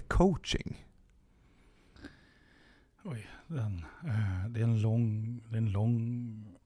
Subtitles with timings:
[0.00, 0.86] Coaching?
[3.04, 6.58] Oj, den, eh, det är en lång, det är en lång,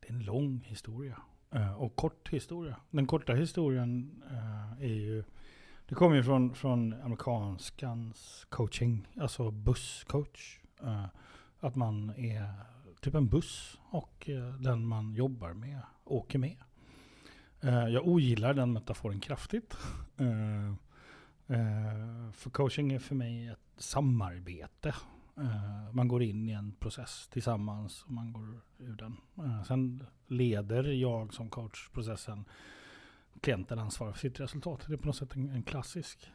[0.00, 1.18] det är en lång historia.
[1.50, 2.76] Eh, och kort historia.
[2.90, 5.24] Den korta historien eh, är ju,
[5.88, 10.58] det kommer ju från, från amerikanskans coaching, alltså busscoach.
[11.60, 12.52] Att man är
[13.00, 16.56] typ en buss och den man jobbar med åker med.
[17.92, 19.76] Jag ogillar den metaforen kraftigt.
[21.48, 24.94] Eh, för coaching är för mig ett samarbete.
[25.36, 29.16] Eh, man går in i en process tillsammans och man går ur den.
[29.38, 32.44] Eh, sen leder jag som coach processen.
[33.40, 34.84] Klienten ansvarar för sitt resultat.
[34.88, 36.30] Det är på något sätt en, klassisk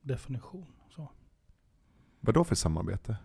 [0.00, 0.66] definition.
[0.90, 1.08] Så.
[2.20, 3.16] Vad då för samarbete?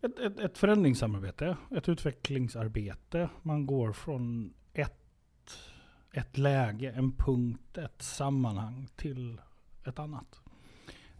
[0.00, 3.30] Ett, ett, ett förändringssamarbete, ett utvecklingsarbete.
[3.42, 5.58] Man går från ett,
[6.12, 9.40] ett läge, en punkt, ett sammanhang till
[9.84, 10.40] ett annat.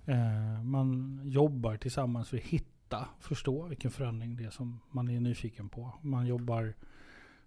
[0.04, 5.20] Eh, man jobbar tillsammans för att hitta, förstå vilken förändring det är som man är
[5.20, 5.92] nyfiken på.
[6.02, 6.74] Man jobbar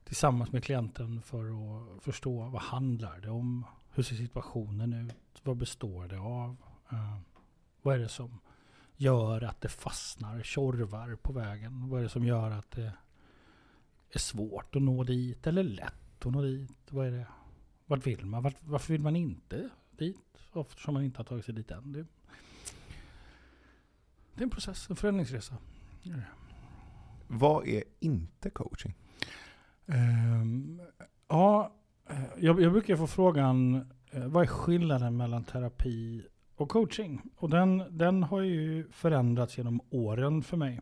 [0.03, 3.65] tillsammans med klienten för att förstå vad handlar det om?
[3.91, 5.41] Hur ser situationen ut?
[5.43, 6.57] Vad består det av?
[6.91, 7.17] Eh,
[7.81, 8.39] vad är det som
[8.95, 11.89] gör att det fastnar, tjorvar på vägen?
[11.89, 12.93] Vad är det som gör att det
[14.09, 16.91] är svårt att nå dit eller lätt att nå dit?
[16.91, 17.27] Vad är det?
[17.85, 18.43] Vart vill man?
[18.43, 20.17] Vart, varför vill man inte dit?
[20.55, 21.91] Eftersom man inte har tagit sig dit än.
[21.91, 22.05] Det,
[24.35, 25.57] det är en process, en förändringsresa.
[27.27, 28.93] Vad är inte coaching?
[29.85, 30.81] Um,
[31.27, 31.73] ja,
[32.09, 33.75] eh, jag, jag brukar få frågan,
[34.11, 37.21] eh, vad är skillnaden mellan terapi och coaching?
[37.35, 40.81] Och den, den har ju förändrats genom åren för mig.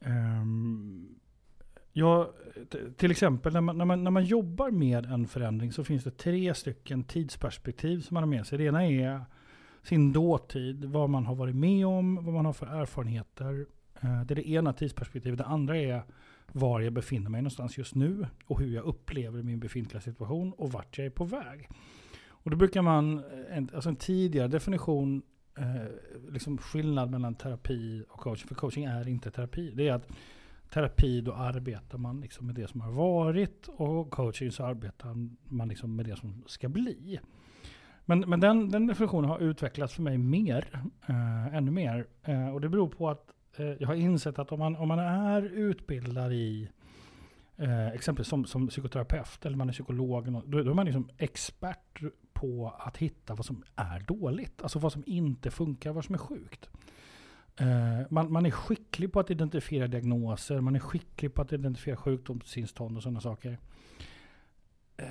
[0.00, 1.11] Um,
[1.92, 2.32] ja,
[2.96, 6.10] till exempel när man, när, man, när man jobbar med en förändring så finns det
[6.10, 8.58] tre stycken tidsperspektiv som man har med sig.
[8.58, 9.24] Det ena är
[9.82, 13.66] sin dåtid, vad man har varit med om, vad man har för erfarenheter.
[14.00, 15.38] Eh, det är det ena tidsperspektivet.
[15.38, 16.02] Det andra är
[16.52, 20.72] var jag befinner mig någonstans just nu och hur jag upplever min befintliga situation och
[20.72, 21.68] vart jag är på väg.
[22.28, 25.22] Och då brukar man, eh, en, alltså en tidigare definition,
[25.58, 29.72] eh, liksom skillnad mellan terapi och coaching, för coaching är inte terapi.
[29.74, 30.08] Det är att
[30.72, 35.68] terapi, då arbetar man liksom med det som har varit och coaching så arbetar man
[35.68, 37.20] liksom med det som ska bli.
[38.04, 42.06] Men, men den, den definitionen har utvecklats för mig mer, eh, ännu mer.
[42.22, 44.98] Eh, och det beror på att eh, jag har insett att om man, om man
[44.98, 46.68] är utbildad i
[47.56, 52.02] eh, exempelvis som, som psykoterapeut eller man är psykolog, då, då är man liksom expert
[52.32, 54.62] på att hitta vad som är dåligt.
[54.62, 56.70] Alltså vad som inte funkar, vad som är sjukt.
[57.56, 61.96] Eh, man, man är skicklig på att identifiera diagnoser, man är skicklig på att identifiera
[61.96, 63.58] sjukdomstillstånd och sådana saker.
[64.96, 65.06] Eh,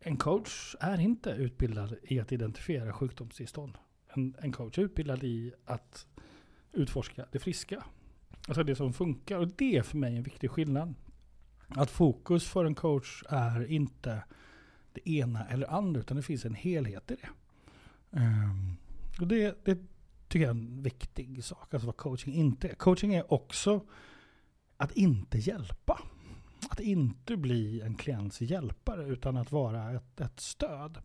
[0.00, 3.78] en coach är inte utbildad i att identifiera sjukdomstillstånd.
[4.08, 6.06] En, en coach är utbildad i att
[6.72, 7.84] utforska det friska.
[8.48, 9.38] Alltså det som funkar.
[9.38, 10.94] Och det är för mig en viktig skillnad.
[11.68, 14.22] Att fokus för en coach är inte
[14.92, 17.28] det ena eller andra, utan det finns en helhet i det.
[18.10, 18.76] Um,
[19.20, 19.78] och det, det
[20.30, 22.74] tycker jag är en viktig sak, alltså vad coaching inte är.
[22.74, 23.86] Coaching är också
[24.76, 26.00] att inte hjälpa.
[26.70, 30.98] Att inte bli en klients hjälpare utan att vara ett, ett stöd.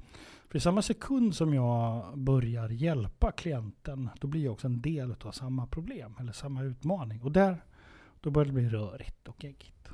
[0.50, 5.16] För i samma sekund som jag börjar hjälpa klienten, då blir jag också en del
[5.22, 7.22] av samma problem eller samma utmaning.
[7.22, 7.66] Och där,
[8.22, 9.90] då börjar det bli rörigt och geggigt.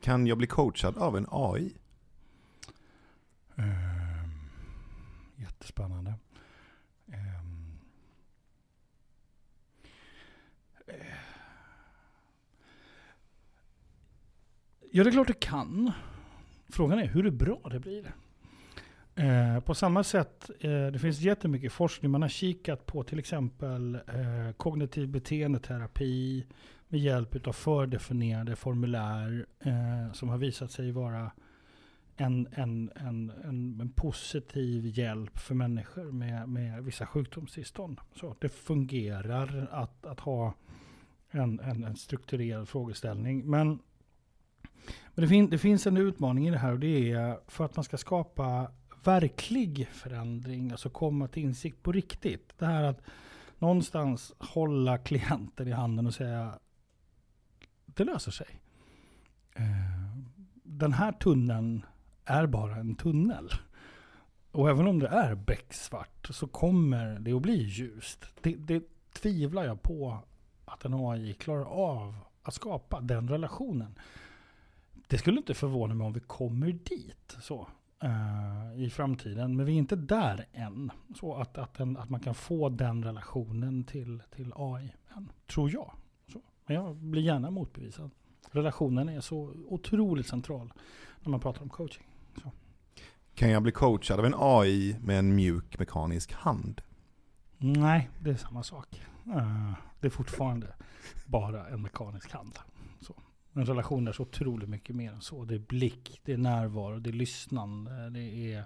[0.00, 1.76] Kan jag bli coachad av en AI?
[3.54, 4.30] Um, ehm,
[5.36, 6.14] jättespännande.
[14.94, 15.92] Ja, det är klart det kan.
[16.68, 18.14] Frågan är hur bra det blir.
[19.14, 22.10] Eh, på samma sätt, eh, det finns jättemycket forskning.
[22.10, 26.46] Man har kikat på till exempel eh, kognitiv beteendeterapi
[26.88, 31.30] med hjälp av fördefinierade formulär eh, som har visat sig vara
[32.16, 38.00] en, en, en, en, en positiv hjälp för människor med, med vissa sjukdomstillstånd.
[38.14, 40.54] Så det fungerar att, att ha
[41.30, 43.50] en, en, en strukturerad frågeställning.
[43.50, 43.78] Men
[45.14, 47.76] men det, fin det finns en utmaning i det här och det är för att
[47.76, 48.70] man ska skapa
[49.04, 52.58] verklig förändring, alltså komma till insikt på riktigt.
[52.58, 53.00] Det här att
[53.58, 56.58] någonstans hålla klienten i handen och säga
[57.86, 58.60] det löser sig.
[59.54, 59.62] Eh,
[60.62, 61.86] den här tunneln
[62.24, 63.50] är bara en tunnel.
[64.52, 68.26] Och även om det är becksvart så kommer det att bli ljust.
[68.40, 68.82] Det, det
[69.12, 70.18] tvivlar jag på
[70.64, 73.98] att en AI klarar av att skapa den relationen
[75.12, 77.36] det skulle inte förvåna mig om vi kommer dit.
[77.40, 77.68] Så.
[78.02, 79.56] eh, i framtiden.
[79.56, 80.90] Men vi är inte där än.
[81.20, 85.70] Så att, att, en, att man kan få den relationen till, till AI än, tror
[85.70, 85.92] jag.
[86.32, 86.40] Så.
[86.66, 88.10] Men jag blir gärna motbevisad.
[88.50, 90.72] Relationen är så otroligt central
[91.20, 92.06] när man pratar om coaching.
[92.42, 92.52] Så.
[93.34, 96.80] Kan jag bli coachad av en AI med en mjuk mekanisk hand?
[97.58, 99.02] Nej, det är samma sak.
[99.26, 100.74] Eh, det är fortfarande
[101.26, 102.58] bara en mekanisk hand.
[103.52, 105.44] En relation är så otroligt mycket mer än så.
[105.44, 108.64] Det är blick, det är närvaro, det är lyssnande, det är,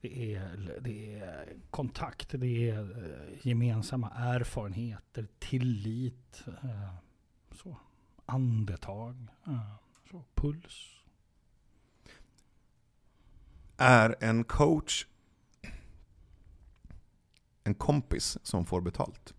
[0.00, 6.94] det är, det är kontakt, det är eh, gemensamma erfarenheter, tillit, eh,
[7.52, 7.76] så.
[8.26, 9.74] andetag, eh,
[10.10, 10.24] så.
[10.34, 10.94] puls.
[13.76, 15.06] Är en coach
[17.68, 19.34] en kompis som får betalt?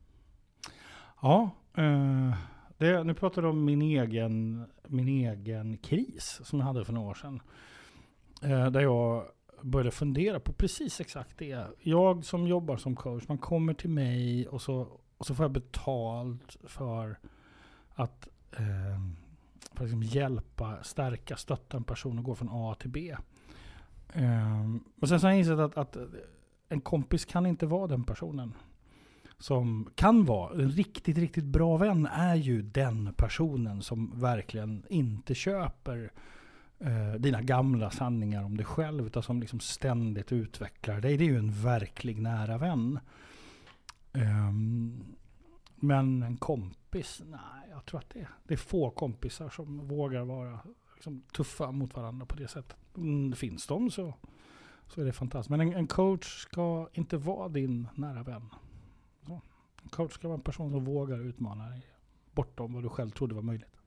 [1.21, 2.33] Ja, eh,
[2.79, 7.09] det, nu pratar du om min egen, min egen kris som jag hade för några
[7.09, 7.41] år sedan.
[8.41, 9.25] Eh, där jag
[9.61, 11.67] började fundera på precis exakt det.
[11.79, 14.87] Jag som jobbar som coach, man kommer till mig och så,
[15.17, 17.19] och så får jag betalt för
[17.95, 18.99] att eh,
[19.73, 23.15] för att liksom hjälpa, stärka, stötta en person och gå från A till B.
[24.13, 25.97] Eh, och sen så har jag insett att, att
[26.69, 28.53] en kompis kan inte vara den personen
[29.39, 35.35] som kan vara en riktigt, riktigt bra vän är ju den personen som verkligen inte
[35.35, 36.11] köper
[36.79, 41.17] eh, dina gamla sanningar om dig själv, utan som liksom ständigt utvecklar dig.
[41.17, 42.99] Det är ju en verklig nära vän.
[44.13, 45.03] Um,
[45.75, 50.25] men en kompis, nej, jag tror att det är, det är få kompisar som vågar
[50.25, 50.59] vara
[50.95, 52.77] liksom, tuffa mot varandra på det sättet.
[52.97, 54.13] Mm, finns de så,
[54.87, 55.49] så är det fantastiskt.
[55.49, 58.49] Men en, en coach ska inte vara din nära vän.
[59.99, 61.81] Coach ska vara en person som vågar utmana dig
[62.31, 63.77] bortom vad du själv trodde var möjligt.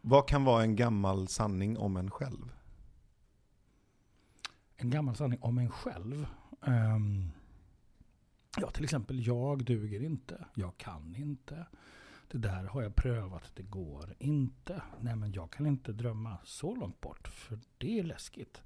[0.00, 2.52] Vad kan vara en gammal sanning om en själv?
[4.76, 6.26] En gammal sanning om en själv?
[6.60, 7.30] Um,
[8.56, 10.44] ja, till exempel jag duger inte.
[10.54, 11.66] Jag kan inte.
[12.28, 14.82] Det där har jag prövat, det går inte.
[15.00, 18.62] Nej, men jag kan inte drömma så långt bort, för det är läskigt.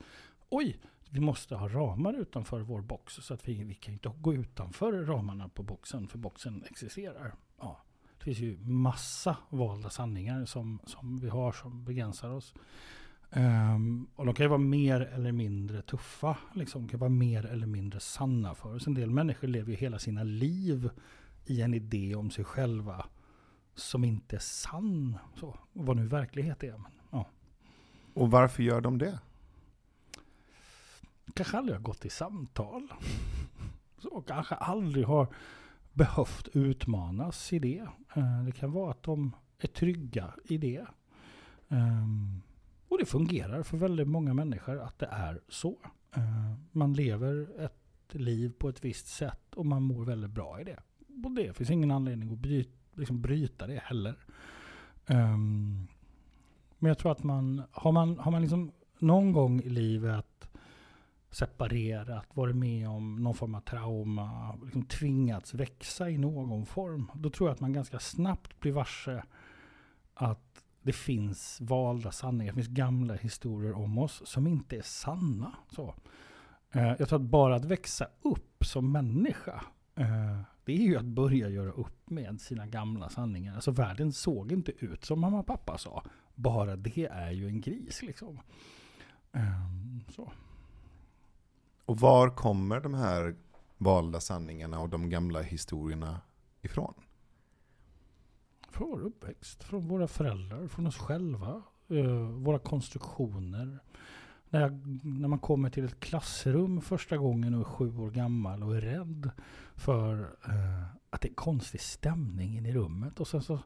[0.49, 0.81] Oj,
[1.13, 3.15] vi måste ha ramar utanför vår box.
[3.15, 7.35] Så att vi, vi kan inte gå utanför ramarna på boxen, för boxen existerar.
[7.61, 7.83] Ja,
[8.19, 12.55] det finns ju massa valda sanningar som, som vi har som begränsar oss.
[13.31, 16.37] Um, och de kan ju vara mer eller mindre tuffa.
[16.55, 16.83] Liksom.
[16.83, 18.87] De kan vara mer eller mindre sanna för oss.
[18.87, 20.91] En del människor lever ju hela sina liv
[21.47, 23.07] i en idé om sig själva
[23.75, 25.19] som inte är sann.
[25.37, 26.73] Så, vad nu verklighet är.
[26.73, 27.27] Men, ja.
[28.15, 29.19] Och varför gör de det?
[31.35, 32.93] Kanske aldrig har gått i samtal.
[33.99, 35.35] Så kanske aldrig har
[35.93, 37.87] behövt utmanas i det.
[38.17, 40.87] Eh, det kan vara att de är trygga i det.
[41.69, 42.43] Ehm,
[42.89, 45.79] och det fungerar för väldigt många människor att det är så.
[46.17, 50.65] Eh, man lever ett liv på ett visst sätt och man mår väldigt bra i
[50.65, 50.79] det.
[51.25, 54.17] Och det finns ingen anledning att bryta, liksom bryta det heller.
[55.07, 55.87] Ehm,
[56.79, 60.49] men jag tror att man, har man, har man liksom någon gång i livet
[61.33, 67.11] separerat, varit med om någon form av trauma, liksom tvingats växa i någon form.
[67.15, 69.23] Då tror jag att man ganska snabbt blir varse
[70.15, 75.53] att det finns valda sanningar, det finns gamla historier om oss som inte är sanna.
[75.71, 75.95] Så.
[76.73, 81.05] Eh, jag tror att bara att växa upp som människa, eh, det är ju att
[81.05, 83.55] börja göra upp med sina gamla sanningar.
[83.55, 86.05] Alltså världen såg inte ut som mamma och pappa sa.
[86.35, 88.41] Bara det är ju en gris liksom.
[89.33, 90.33] Ehm, så.
[91.93, 93.35] Och var kommer de här
[93.79, 96.21] valda sanningarna och de gamla historierna
[96.63, 96.95] ifrån?
[98.71, 103.79] Från vår uppväxt, från våra föräldrar, från oss själva, eh, våra konstruktioner.
[104.51, 104.73] När, jag,
[105.05, 108.81] när man kommer till ett klassrum första gången och är sju år gammal och är
[108.81, 109.31] rädd
[109.75, 113.21] för eh, att det är konstig stämning in i rummet.
[113.21, 113.59] Och sen så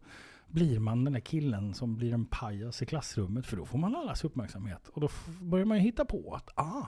[0.46, 3.96] blir man den där killen som blir en pajas i klassrummet för då får man
[3.96, 4.88] allas uppmärksamhet.
[4.88, 5.08] Och då
[5.40, 6.86] börjar man ju hitta på att ah,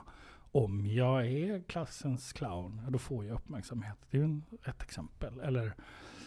[0.51, 3.97] om jag är klassens clown, då får jag uppmärksamhet.
[4.09, 5.39] Det är ju ett exempel.
[5.39, 5.73] Eller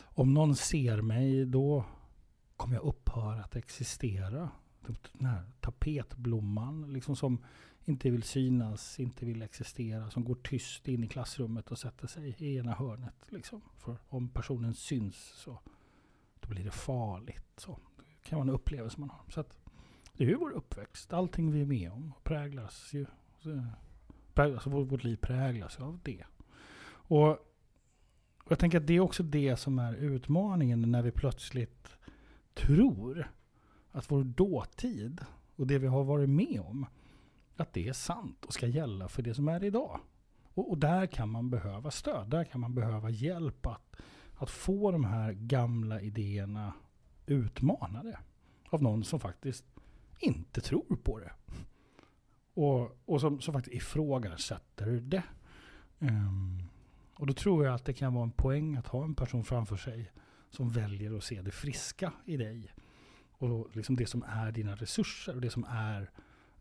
[0.04, 1.84] om någon ser mig, då
[2.56, 4.50] kommer jag upphöra att existera.
[5.12, 7.44] Den här tapetblomman liksom som
[7.84, 12.36] inte vill synas, inte vill existera, som går tyst in i klassrummet och sätter sig
[12.38, 13.14] i ena hörnet.
[13.28, 13.60] Liksom.
[13.76, 15.60] För om personen syns så
[16.40, 17.52] då blir det farligt.
[17.56, 17.78] Så.
[17.96, 19.24] Det kan vara en upplevelse man har.
[19.28, 19.58] Så att,
[20.12, 21.12] det är ju vår uppväxt.
[21.12, 23.06] Allting vi är med om präglas ju.
[23.38, 23.66] Så,
[24.38, 26.24] alltså vårt liv präglas av det.
[26.84, 27.38] Och
[28.48, 31.96] jag tänker att det är också det som är utmaningen när vi plötsligt
[32.54, 33.32] tror
[33.92, 35.20] att vår dåtid
[35.56, 36.86] och det vi har varit med om
[37.56, 40.00] att det är sant och ska gälla för det som är idag.
[40.54, 43.96] Och, och där kan man behöva stöd, där kan man behöva hjälp att,
[44.34, 46.72] att få de här gamla idéerna
[47.26, 48.18] utmanade
[48.68, 49.64] av någon som faktiskt
[50.18, 51.32] inte tror på det.
[52.54, 55.22] Och, och som, som faktiskt ifrågasätter det.
[55.98, 56.62] Um,
[57.14, 59.76] och då tror jag att det kan vara en poäng att ha en person framför
[59.76, 60.12] sig
[60.50, 62.74] som väljer att se det friska i dig.
[63.30, 66.10] Och liksom det som är dina resurser och det som är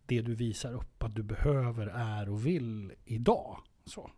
[0.06, 3.58] det du visar upp att du behöver, är och vill idag.
[3.86, 4.12] Så.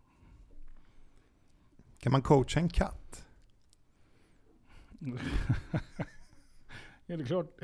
[1.98, 3.26] Kan man coacha en katt?
[7.06, 7.60] ja, det är klart.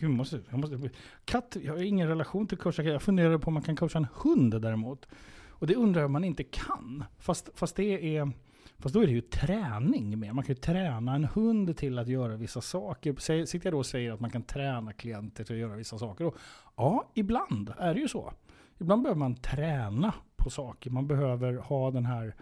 [0.00, 0.90] Jag måste, jag måste,
[1.24, 4.06] katt, jag har ingen relation till coacha Jag funderar på om man kan coacha en
[4.14, 5.08] hund däremot.
[5.48, 7.04] Och det undrar jag om man inte kan.
[7.18, 8.32] Fast, fast det är...
[8.78, 10.34] Fast då är det ju träning med.
[10.34, 13.44] Man kan ju träna en hund till att göra vissa saker.
[13.46, 16.24] Sitter jag då och säger att man kan träna klienter till att göra vissa saker?
[16.24, 16.36] Och
[16.76, 18.32] ja, ibland är det ju så.
[18.78, 20.90] Ibland behöver man träna på saker.
[20.90, 22.34] Man behöver ha den här,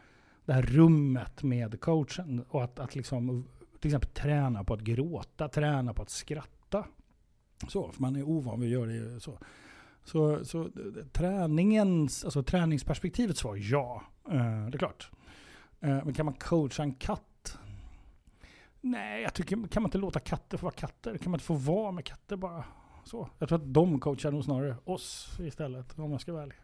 [0.44, 2.44] det här rummet med coachen.
[2.48, 3.44] Och att, att liksom,
[3.84, 6.86] till exempel träna på att gråta, träna på att skratta.
[7.68, 9.38] Så, för man är ovan vid att göra det så.
[10.04, 10.70] Så, så
[11.12, 15.10] träningens, alltså träningsperspektivet svar ja, eh, det är klart.
[15.80, 17.58] Eh, men kan man coacha en katt?
[18.80, 21.18] Nej, jag tycker, kan man inte låta katter få vara katter?
[21.18, 22.64] Kan man inte få vara med katter bara?
[23.04, 23.28] Så.
[23.38, 26.56] Jag tror att de coachar nog snarare oss istället, om jag ska vara ärlig.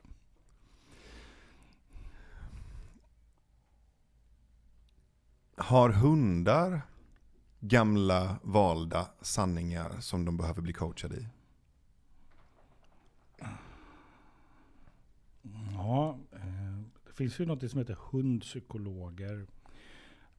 [5.56, 6.82] Har hundar
[7.60, 11.26] gamla valda sanningar som de behöver bli coachade i?
[15.74, 19.46] Ja, eh, det finns ju något som heter hundpsykologer.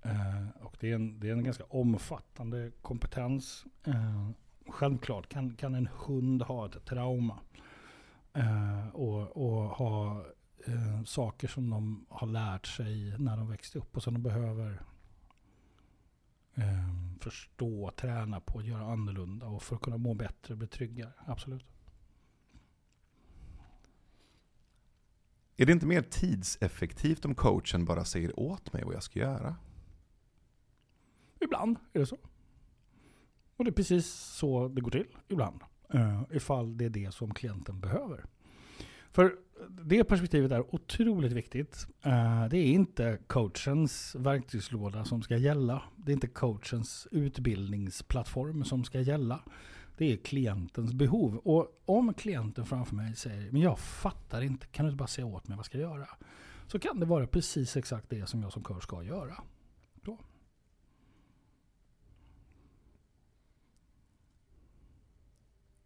[0.01, 3.65] Eh, och det är, en, det är en ganska omfattande kompetens.
[3.83, 4.29] Eh,
[4.67, 7.39] självklart kan, kan en hund ha ett trauma.
[8.93, 10.25] och, och ha
[11.05, 14.81] saker som de har lärt sig när de växte upp och som de behöver
[17.19, 21.13] förstå, träna på att göra annorlunda och för att kunna må bättre, bli tryggare.
[21.25, 21.65] Absolut.
[25.55, 29.55] Är det inte mer tidseffektivt om coachen bara säger åt mig vad jag ska göra?
[31.39, 32.17] Ibland är det så.
[33.55, 35.61] Och det är precis så det går till ibland.
[35.95, 38.25] Uh, ifall det är det som klienten behöver.
[39.11, 39.35] För
[39.69, 41.87] det perspektivet är otroligt viktigt.
[42.05, 45.83] Uh, det är inte coachens verktygslåda som ska gälla.
[45.95, 49.43] Det är inte coachens utbildningsplattform som ska gälla.
[49.97, 51.37] Det är klientens behov.
[51.37, 55.25] Och om klienten framför mig säger men jag fattar inte, kan du inte bara säga
[55.25, 56.07] åt mig vad jag ska göra?
[56.67, 59.43] Så kan det vara precis exakt det som jag som coach ska göra.
[60.01, 60.17] Då.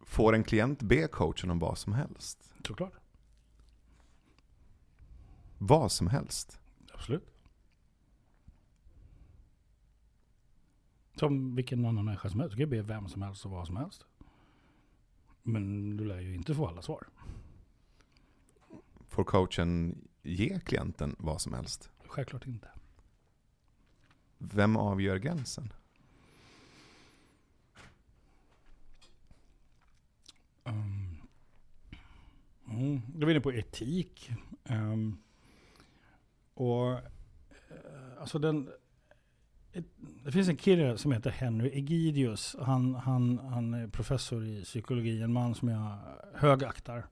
[0.00, 2.52] Får en klient be coachen om vad som helst?
[2.66, 3.05] Såklart.
[5.58, 6.60] Vad som helst?
[6.92, 7.32] Absolut.
[11.14, 12.56] Som vilken annan människa som helst.
[12.56, 14.04] Du kan be vem som helst och vad som helst.
[15.42, 17.06] Men du lär ju inte få alla svar.
[19.08, 21.90] Får coachen ge klienten vad som helst?
[22.06, 22.68] Självklart inte.
[24.38, 25.72] Vem avgör gränsen?
[30.64, 31.18] Um,
[32.68, 34.30] mm, då är vi inne på etik.
[34.64, 35.18] Um,
[36.56, 37.00] och eh,
[38.20, 38.68] alltså den
[40.24, 42.56] det finns en kille som heter Henry Egidius.
[42.60, 45.98] Han, han, han är professor i psykologi, en man som jag
[46.34, 47.06] högaktar.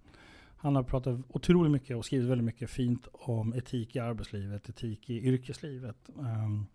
[0.57, 5.11] Han har pratat otroligt mycket och skrivit väldigt mycket fint om etik i arbetslivet, etik
[5.11, 5.97] i yrkeslivet.
[6.17, 6.67] Um,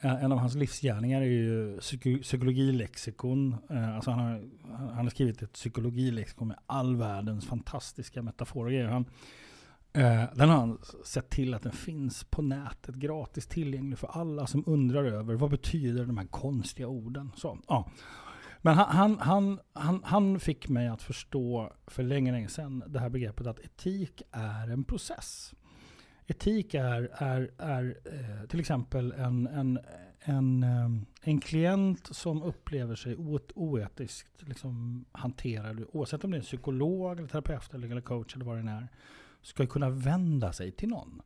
[0.00, 1.78] en av hans livsgärningar är ju
[2.22, 3.56] psykologilexikon.
[3.70, 8.88] Uh, alltså han, har, han har skrivit ett psykologilexikon med all världens fantastiska metaforer.
[8.88, 9.04] Han,
[9.92, 14.46] Eh, den har han sett till att den finns på nätet, gratis tillgänglig för alla
[14.46, 17.32] som undrar över vad betyder de här konstiga orden.
[17.36, 17.90] Så, ja.
[18.62, 22.98] Men han, han, han, han, han fick mig att förstå för länge, länge sedan det
[22.98, 25.54] här begreppet att etik är en process.
[26.26, 29.78] Etik är, är, är eh, till exempel en, en,
[30.20, 30.90] en, eh,
[31.22, 33.16] en klient som upplever sig
[33.54, 38.64] oetiskt liksom hanterad, oavsett om det är en psykolog, eller terapeut eller coach eller vad
[38.64, 38.88] det är
[39.42, 41.22] ska kunna vända sig till någon.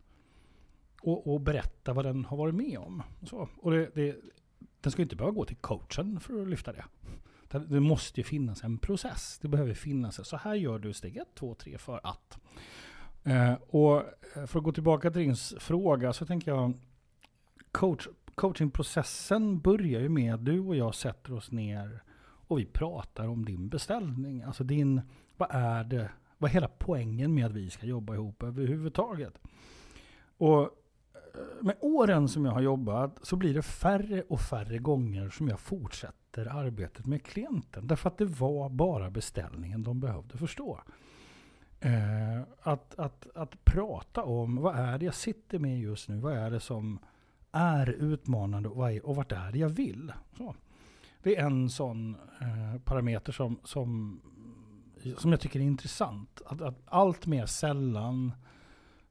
[1.01, 3.03] Och, och berätta vad den har varit med om.
[3.23, 3.49] Så.
[3.57, 4.17] Och det, det,
[4.81, 6.85] den ska inte behöva gå till coachen för att lyfta det.
[7.59, 9.39] Det måste ju finnas en process.
[9.43, 10.29] Det behöver finnas.
[10.29, 12.39] Så här gör du steg ett, två, tre för att.
[13.23, 14.03] Eh, och
[14.47, 16.75] för att gå tillbaka till din fråga så tänker jag
[17.73, 22.03] coach, coachingprocessen börjar ju med att du och jag sätter oss ner
[22.47, 24.43] och vi pratar om din beställning.
[24.43, 25.01] Alltså din,
[25.37, 29.39] vad är det vad är hela poängen med att vi ska jobba ihop överhuvudtaget?
[30.37, 30.69] Och eh,
[31.61, 35.61] med åren som jag har jobbat så blir det färre och färre gånger som jag
[35.61, 37.87] fortsätter arbetet med klienten.
[37.87, 40.81] Därför att det var bara beställningen de behövde förstå.
[41.81, 46.19] Eh, att, att, att prata om vad är det jag sitter med just nu?
[46.19, 46.99] Vad är det som
[47.53, 50.13] är utmanande och, vad är, och vart är det jag vill?
[50.37, 50.55] Så.
[51.23, 54.21] Det är en sån eh, parameter som, som,
[55.19, 56.43] som jag tycker är intressant.
[56.47, 58.33] Att, att allt mer sällan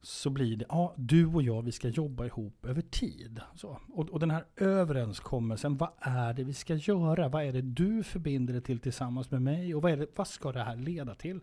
[0.01, 3.39] så blir det, ja, du och jag, vi ska jobba ihop över tid.
[3.55, 3.77] Så.
[3.93, 7.27] Och, och den här överenskommelsen, vad är det vi ska göra?
[7.29, 9.75] Vad är det du förbinder dig till tillsammans med mig?
[9.75, 11.39] Och vad, är det, vad ska det här leda till?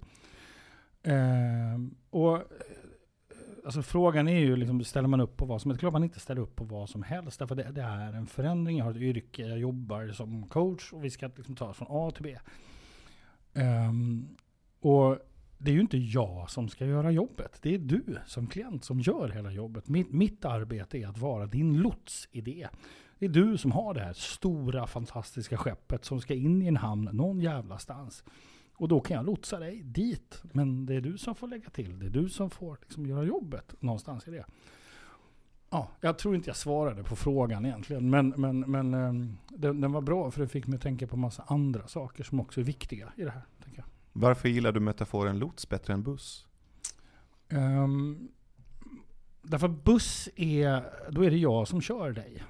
[1.03, 2.43] Ehm, eh, och
[3.65, 5.81] alltså frågan är ju, liksom, ställer man upp på vad som helst?
[5.81, 7.39] Klart man inte ställer upp på vad som helst.
[7.39, 8.79] Därför det, det är en förändring.
[8.79, 11.89] Jag har ett yrke, jag jobbar som coach och vi ska liksom ta oss från
[11.91, 12.39] A till B.
[13.55, 14.37] Um,
[14.81, 15.19] och
[15.59, 17.59] det är ju inte jag som ska göra jobbet.
[17.63, 19.89] Det är du som klient som gör hela jobbet.
[19.89, 22.69] Mitt, mitt arbete är att vara din lots i det.
[23.19, 26.77] Det är du som har det här stora fantastiska skeppet som ska in i en
[26.77, 28.25] hamn någon jävla stans.
[28.75, 30.43] Och då kan jag lotsa dig dit.
[30.53, 31.99] Men det är du som får lägga till.
[31.99, 34.45] Det är du som får liksom göra jobbet någonstans i det.
[35.71, 38.11] Ja, jag tror inte jag svarade på frågan egentligen.
[38.11, 41.17] Men, men, men um, den, den, var bra för det fick mig att tänka på
[41.17, 43.43] massa andra saker som också är viktiga i det här.
[43.77, 43.85] jag.
[44.13, 46.47] Varför gillar du metaforen lots bättre än buss?
[47.49, 48.29] Um,
[49.43, 52.43] därför buss är, då är det jag som kör dig.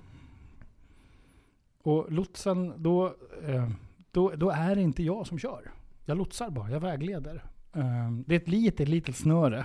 [1.82, 3.06] Och lotsen, då,
[3.42, 3.70] eh,
[4.10, 5.70] då, då är det inte jag som kör.
[6.04, 7.44] Jag lotsar bara, jag vägleder.
[7.72, 9.64] Ehm, det är ett litet, litet snöre.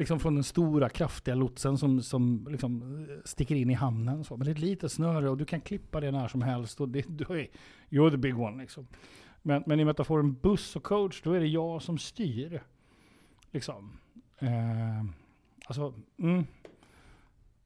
[0.00, 4.24] Liksom från den stora kraftiga lotsen som, som liksom eh, sticker in i hamnen.
[4.24, 4.36] Så.
[4.36, 6.80] Men det är ett litet snöre och du kan klippa det när som helst.
[6.80, 7.48] Och det, du är,
[7.90, 8.86] you're the big one liksom.
[9.42, 12.62] Men, men i metaforen buss och coach, då är det jag som styr.
[13.50, 13.98] Liksom.
[14.38, 15.04] Eh,
[15.66, 16.44] alltså, mm.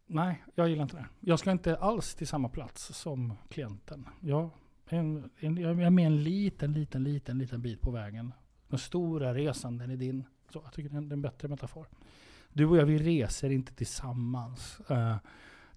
[0.06, 1.06] Nej, jag gillar inte det.
[1.20, 4.08] Jag ska inte alls till samma plats som klienten.
[4.20, 4.50] Jag
[4.86, 8.32] en, en, jag är med en liten, liten, liten, liten bit på vägen.
[8.68, 10.24] Den stora resan, den är din.
[10.52, 11.86] Så jag tycker det är en, bättre metafor.
[12.56, 14.80] Du och jag, vi reser inte tillsammans.
[14.90, 15.16] Uh,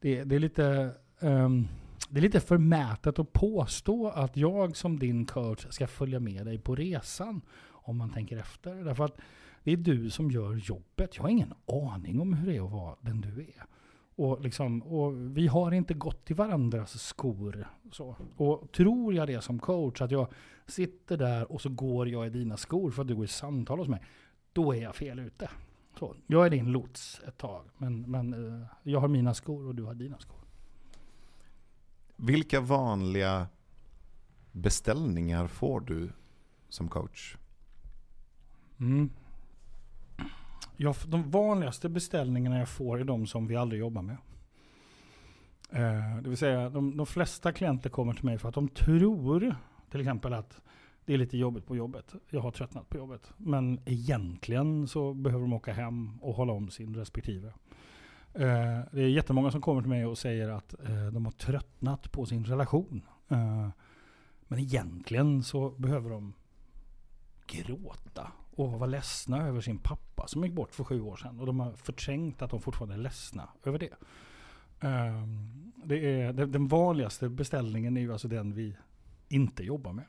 [0.02, 0.92] det, det, är lite...
[1.20, 1.68] Um,
[2.10, 6.60] det är lite förmätet att påstå att jag som din coach ska följa med dig
[6.60, 7.42] på resan.
[7.72, 8.76] Om man tänker efter.
[8.76, 9.18] Därför att
[9.64, 11.16] det är du som gör jobbet.
[11.16, 13.66] Jag har ingen aning om hur det är att vara den du är.
[14.16, 17.68] Och, liksom, och vi har inte gått i varandras skor.
[17.92, 18.16] Så.
[18.36, 20.28] Och tror jag det som coach, att jag
[20.66, 23.80] sitter där och så går jag i dina skor för att du går i samtal
[23.80, 24.02] hos mig.
[24.54, 25.50] Då är jag fel ute.
[26.00, 26.16] Så.
[26.28, 29.84] Jag är din lots ett tag, men, men uh, jag har mina skor och du
[29.84, 30.40] har dina skor.
[32.16, 33.48] Vilka vanliga
[34.52, 36.10] beställningar får du
[36.70, 37.38] som coach?
[38.80, 39.10] Mm.
[40.78, 44.18] Jag, de vanligaste beställningarna jag får är de som vi aldrig jobbar med.
[45.70, 49.56] Eh, det vill säga, de, de flesta klienter kommer till mig för att de tror,
[49.92, 50.62] till exempel att
[51.08, 52.14] det är lite jobbigt på jobbet.
[52.30, 53.32] Jag har tröttnat på jobbet.
[53.38, 57.48] Men egentligen så behöver de åka hem och hålla om sin respektive.
[58.34, 62.12] Eh, det är jättemånga som kommer till mig och säger att eh, de har tröttnat
[62.12, 63.02] på sin relation.
[63.28, 63.70] Eh,
[64.48, 66.34] men egentligen så behöver de
[67.48, 71.40] gråta och vara ledsna över sin pappa som gick bort för sju år sedan.
[71.40, 73.94] Och de har förträngt att de fortfarande är ledsna över det.
[74.80, 78.78] Ehm, det är, det, den vanligaste beställningen är ju alltså den vi
[79.30, 80.06] inte jobbar med.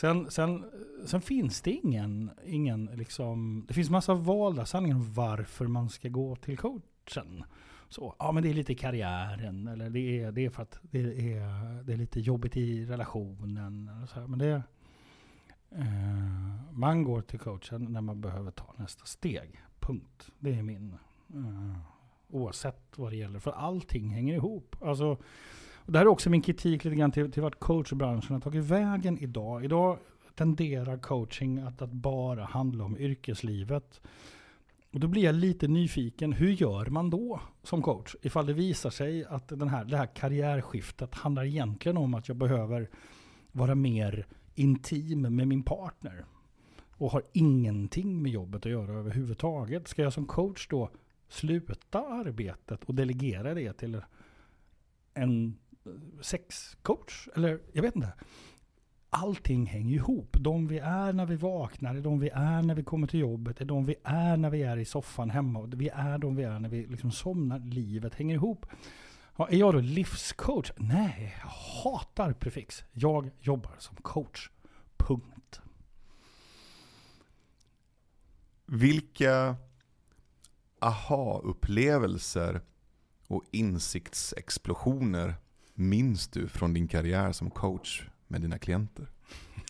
[0.00, 0.64] Sen, sen,
[1.06, 6.08] sen finns det ingen, ingen liksom, det finns massa valda sanningar om varför man ska
[6.08, 7.44] gå till coachen.
[7.88, 11.00] Så, ja men det är lite karriären, eller det är, det är för att det
[11.00, 13.88] är, det är lite jobbigt i relationen.
[13.88, 14.26] Eller så här.
[14.26, 14.62] Men det,
[15.70, 19.62] eh, man går till coachen när man behöver ta nästa steg.
[19.80, 20.30] Punkt.
[20.38, 20.94] Det är min.
[21.34, 21.78] Eh,
[22.28, 23.38] oavsett vad det gäller.
[23.38, 24.76] För allting hänger ihop.
[24.80, 25.18] Alltså,
[25.88, 28.64] och det här är också min kritik lite grann till, till vart coachbranschen har tagit
[28.64, 29.64] vägen idag.
[29.64, 29.98] Idag
[30.34, 34.00] tenderar coaching att, att bara handla om yrkeslivet.
[34.92, 36.32] Och då blir jag lite nyfiken.
[36.32, 38.14] Hur gör man då som coach?
[38.22, 42.36] Ifall det visar sig att den här, det här karriärskiftet handlar egentligen om att jag
[42.36, 42.90] behöver
[43.52, 46.24] vara mer intim med min partner
[46.90, 49.88] och har ingenting med jobbet att göra överhuvudtaget.
[49.88, 50.90] Ska jag som coach då
[51.28, 54.00] sluta arbetet och delegera det till
[55.14, 55.58] en
[56.20, 57.28] sexcoach?
[57.36, 58.12] Eller jag vet inte.
[59.10, 60.36] Allting hänger ihop.
[60.40, 63.60] De vi är när vi vaknar, är de vi är när vi kommer till jobbet,
[63.60, 65.66] är de vi är när vi är i soffan hemma.
[65.66, 67.58] Vi är de vi är när vi liksom somnar.
[67.58, 68.66] Livet hänger ihop.
[69.36, 70.72] Ja, är jag då livscoach?
[70.76, 71.48] Nej, jag
[71.82, 72.84] hatar prefix.
[72.92, 74.50] Jag jobbar som coach.
[74.96, 75.60] Punkt.
[78.66, 79.56] Vilka
[80.78, 82.60] aha-upplevelser
[83.26, 85.34] och insiktsexplosioner
[85.78, 89.06] minns du från din karriär som coach med dina klienter?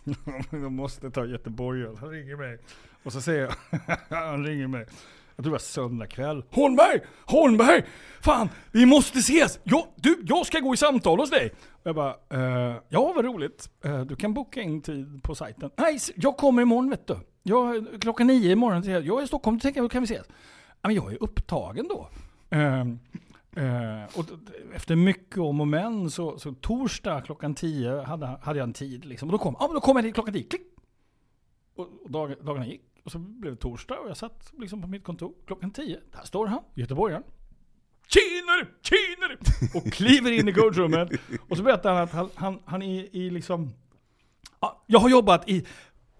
[0.50, 1.96] De måste ta Göteborg.
[2.00, 2.58] Han ringer mig.
[3.02, 4.86] Och så säger jag, han ringer mig.
[5.36, 6.44] Jag tror det var söndag kväll.
[6.50, 7.00] Holmberg!
[7.24, 7.84] Holmberg!
[8.20, 9.60] Fan, vi måste ses!
[9.64, 11.52] Jag, du, jag ska gå i samtal hos dig.
[11.70, 13.70] Och jag bara, eh, ja vad roligt.
[13.84, 15.70] Eh, du kan boka in tid på sajten.
[15.76, 17.18] Nej, jag kommer imorgon vet du.
[17.42, 18.82] Jag, klockan nio imorgon.
[18.82, 20.26] Jag är i Stockholm, du tänker kan vi ses?
[20.82, 22.08] men jag är upptagen då.
[22.50, 22.84] Eh,
[23.58, 24.24] eh, och
[24.74, 29.04] efter mycket om och men så, så torsdag klockan 10 hade, hade jag en tid.
[29.04, 29.28] Liksom.
[29.28, 30.62] Och då kom, ah, då kom jag dit klockan 10, Klick!
[31.74, 32.82] Och, och dag, dagarna gick.
[33.04, 36.00] Och så blev det torsdag och jag satt liksom på mitt kontor klockan 10.
[36.12, 37.22] Där står han, göteborgaren.
[38.06, 38.66] Tjenare!
[38.82, 39.38] Tjenare!
[39.74, 41.10] Och kliver in i coachrummet.
[41.48, 43.70] Och så berättar han att han, han, han är i liksom...
[44.60, 45.66] Ja, jag har jobbat i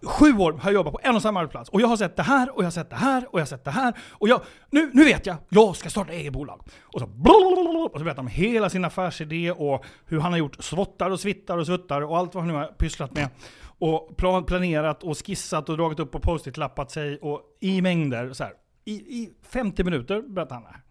[0.03, 1.69] sju år har jag jobbat på en och samma arbetsplats.
[1.69, 3.47] Och jag har sett det här, och jag har sett det här, och jag har
[3.47, 3.97] sett det här.
[4.09, 6.61] Och jag, nu, nu vet jag, jag ska starta eget bolag.
[6.81, 10.63] Och så, och så berättar han om hela sin affärsidé och hur han har gjort
[10.63, 13.29] svottar och svittar och svuttar och allt vad han nu har pysslat med.
[13.61, 18.33] Och plan, planerat och skissat och dragit upp och post-it-lappat sig och i mängder.
[18.33, 18.53] Så här.
[18.85, 20.83] I, I 50 minuter berättar han det här.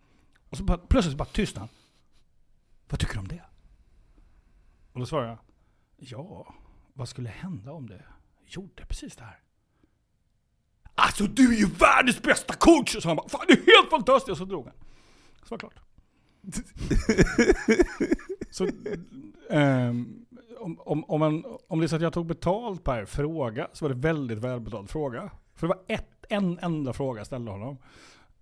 [0.50, 1.68] Och så bara, plötsligt bara tystnar han.
[2.88, 3.42] Vad tycker du om det?
[4.92, 5.38] Och då svarar jag,
[5.96, 6.54] ja,
[6.92, 8.02] vad skulle hända om det
[8.48, 9.38] gjorde precis det här.
[10.94, 12.96] Alltså du är ju världens bästa coach!
[13.02, 14.30] Så han bara, fan det är helt fantastiskt!
[14.30, 14.74] Och så drog han.
[15.42, 15.80] Så var det klart.
[18.50, 18.68] så,
[19.50, 20.26] um,
[20.58, 23.84] om, om, om, man, om det är så att jag tog betalt per fråga, så
[23.84, 25.30] var det väldigt välbetald fråga.
[25.54, 27.78] För det var ett, en enda fråga jag ställde honom.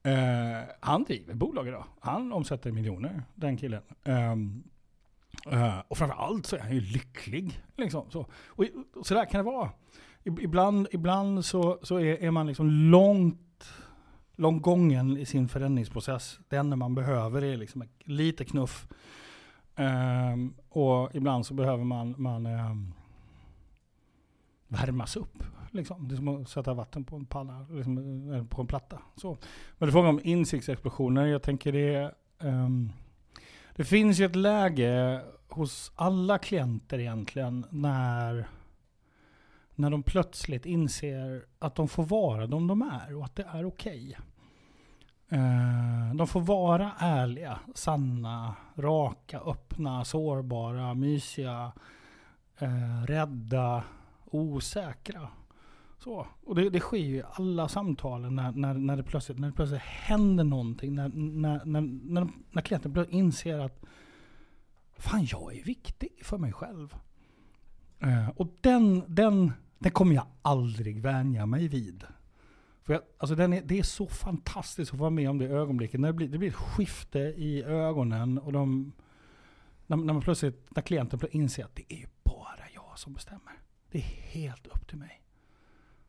[0.06, 1.84] Uh, han driver bolag idag.
[2.00, 3.82] Han omsätter miljoner, den killen.
[4.04, 4.64] Um,
[5.52, 7.60] uh, och framförallt så är han ju lycklig.
[7.76, 8.26] Liksom, så.
[8.46, 9.70] Och, och så där kan det vara.
[10.24, 13.68] Ibland, ibland så, så är, är man liksom långt,
[14.36, 16.38] långt gången i sin förändringsprocess.
[16.48, 18.88] Det enda man behöver är liksom lite knuff.
[19.76, 22.94] Um, och ibland så behöver man, man um,
[24.68, 25.42] värmas upp.
[25.70, 26.08] Liksom.
[26.08, 28.98] Det är som att sätta vatten på en panna, liksom, på en platta.
[29.16, 29.28] Så.
[29.78, 31.26] Men det är frågan om insiktsexplosioner.
[31.26, 32.92] Jag tänker det, um,
[33.76, 35.22] det finns ju ett läge
[35.56, 38.48] hos alla klienter egentligen när
[39.74, 43.66] när de plötsligt inser att de får vara de de är och att det är
[43.66, 44.08] okej.
[44.08, 44.24] Okay.
[46.14, 51.72] De får vara ärliga, sanna, raka, öppna, sårbara, mysiga,
[52.58, 53.84] eh, rädda,
[54.24, 55.28] osäkra.
[55.98, 56.26] Så.
[56.44, 59.54] Och det, det sker ju i alla samtalen när, när, när, det, plötsligt, när det
[59.54, 60.94] plötsligt händer någonting.
[60.94, 63.84] När, när, när, när, när klienten plötsligt inser att
[64.98, 66.94] fan, jag är viktig för mig själv.
[68.00, 72.04] Eh, och den, den den kommer jag aldrig vänja mig vid.
[72.82, 75.46] För jag, alltså den är, det är så fantastiskt att få vara med om det
[75.46, 76.00] ögonblicket.
[76.00, 78.92] När det, blir, det blir ett skifte i ögonen och de,
[79.86, 83.60] när, när man plötsligt, när klienten plötsligt inser att det är bara jag som bestämmer.
[83.90, 85.22] Det är helt upp till mig.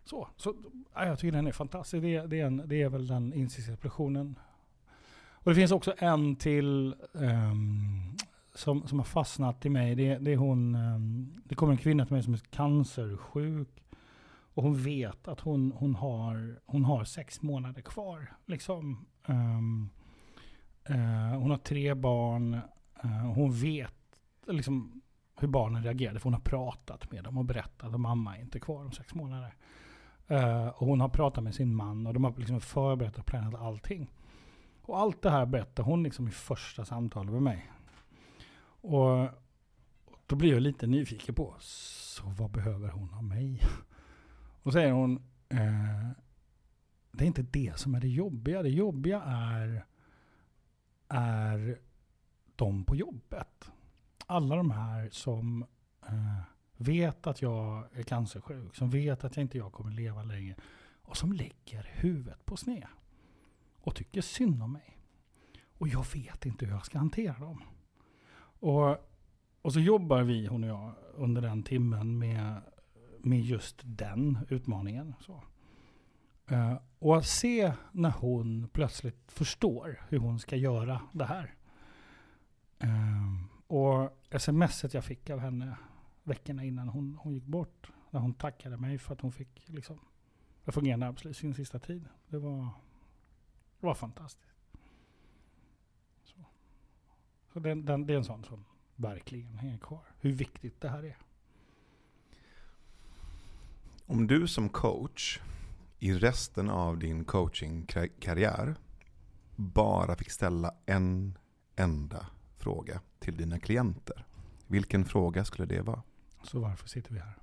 [0.03, 0.55] Så, så
[0.93, 2.01] ja, jag tycker den är fantastisk.
[2.01, 4.39] Det, det, är, en, det är väl den insiktsexplosionen.
[5.29, 8.17] Och det finns också en till um,
[8.57, 9.95] som, som har fastnat i mig.
[9.95, 13.83] Det, det är hon, ehm, det kommer en kvinna till mig som är cancersjuk.
[14.53, 18.33] Och hon vet att hon, hon, har, hon har sex månader kvar.
[18.45, 19.05] Liksom.
[19.27, 19.89] Um,
[20.89, 22.53] uh, hon har tre barn.
[23.03, 23.93] Uh, hon vet
[24.47, 25.01] liksom,
[25.39, 26.19] hur barnen reagerade.
[26.19, 29.15] För hon har pratat med dem och berättat att mamma är inte kvar om sex
[29.15, 29.55] månader.
[30.31, 33.61] Uh, och hon har pratat med sin man och de har liksom förberett och planerat
[33.61, 34.11] allting.
[34.81, 37.71] Och allt det här berättar hon liksom i första samtalet med mig.
[38.87, 39.29] Och
[40.25, 43.61] då blir jag lite nyfiken på, så vad behöver hon av mig?
[44.63, 45.15] Och säger hon,
[45.49, 46.09] eh,
[47.11, 48.63] det är inte det som är det jobbiga.
[48.63, 49.85] Det jobbiga är,
[51.07, 51.79] är
[52.55, 53.71] de på jobbet.
[54.25, 55.65] Alla de här som
[56.07, 56.41] eh,
[56.77, 60.55] vet att jag är cancersjuk, som vet att jag inte jag kommer leva länge
[61.01, 62.87] och som lägger huvudet på sned
[63.77, 64.97] och tycker synd om mig.
[65.77, 67.61] Och jag vet inte hur jag ska hantera dem.
[68.59, 68.97] Och,
[69.61, 72.61] och så jobbar vi, hon och jag, under den timmen med,
[73.19, 75.13] med just den utmaningen.
[75.19, 75.43] Så.
[76.51, 81.55] Uh, och att se när hon plötsligt förstår hur hon ska göra det här.
[82.83, 85.77] Uh, och smset jag fick av henne
[86.23, 89.99] veckorna innan hon, hon gick bort, när hon tackade mig för att hon fick liksom,
[90.65, 92.05] fungerande arbetsliv sin sista tid.
[92.27, 92.69] Det var,
[93.79, 94.56] det var fantastiskt.
[97.57, 98.65] Så den, den, det är en sån som
[98.95, 100.03] verkligen hänger kvar.
[100.19, 101.17] Hur viktigt det här är.
[104.05, 105.39] Om du som coach
[105.99, 108.75] i resten av din coachingkarriär
[109.55, 111.37] bara fick ställa en
[111.75, 114.25] enda fråga till dina klienter,
[114.67, 116.03] vilken fråga skulle det vara?
[116.43, 117.37] Så varför sitter vi här?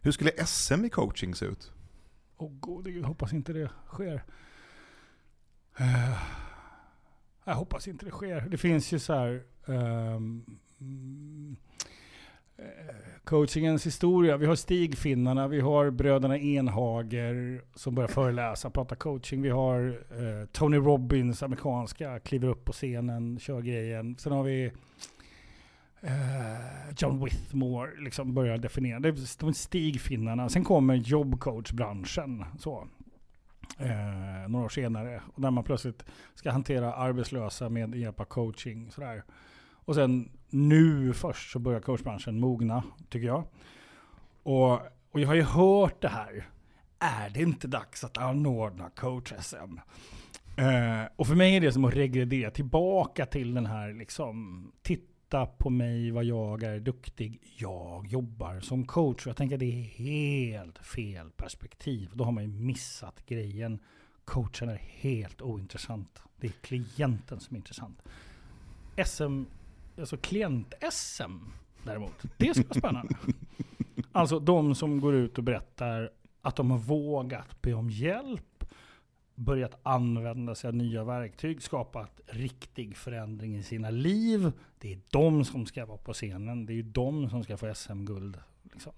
[0.00, 1.72] Hur skulle SM i coaching se ut?
[2.40, 4.22] Åh oh, gode gud, hoppas inte det sker.
[5.80, 6.18] Uh,
[7.44, 8.40] jag hoppas inte det sker.
[8.40, 9.42] Det finns ju så här...
[9.66, 10.46] Um,
[13.24, 14.36] coachingens historia.
[14.36, 19.42] Vi har Stigfinnarna, vi har bröderna Enhager som börjar föreläsa, prata coaching.
[19.42, 24.16] Vi har uh, Tony Robbins, amerikanska, kliver upp på scenen, kör grejen.
[24.18, 24.72] Sen har vi
[26.02, 29.00] Eh, John Withmore liksom börjar definiera.
[29.00, 30.48] Det är stigfinnarna.
[30.48, 32.44] Sen kommer jobbcoachbranschen.
[32.58, 32.88] Så.
[33.78, 35.22] Eh, några år senare.
[35.34, 38.90] Och där man plötsligt ska hantera arbetslösa med hjälp av coaching.
[38.90, 39.24] Sådär.
[39.84, 43.44] Och sen nu först så börjar coachbranschen mogna, tycker jag.
[44.42, 44.72] Och,
[45.10, 46.48] och jag har ju hört det här.
[46.98, 49.80] Är det inte dags att anordna coach-SM?
[50.56, 55.09] Eh, och för mig är det som att regrediera tillbaka till den här liksom, titt
[55.30, 57.40] titta på mig vad jag är duktig.
[57.56, 59.26] Jag jobbar som coach.
[59.26, 62.10] Jag tänker att det är helt fel perspektiv.
[62.14, 63.78] Då har man ju missat grejen.
[64.24, 66.22] Coachen är helt ointressant.
[66.36, 68.02] Det är klienten som är intressant.
[69.06, 69.44] SM,
[69.98, 71.38] alltså klient-SM
[71.84, 73.14] däremot, det ska vara spännande.
[74.12, 76.10] Alltså de som går ut och berättar
[76.42, 78.49] att de har vågat be om hjälp
[79.40, 84.52] börjat använda sig av nya verktyg, skapat riktig förändring i sina liv.
[84.78, 86.66] Det är de som ska vara på scenen.
[86.66, 88.38] Det är de som ska få SM-guld.
[88.62, 88.92] Liksom.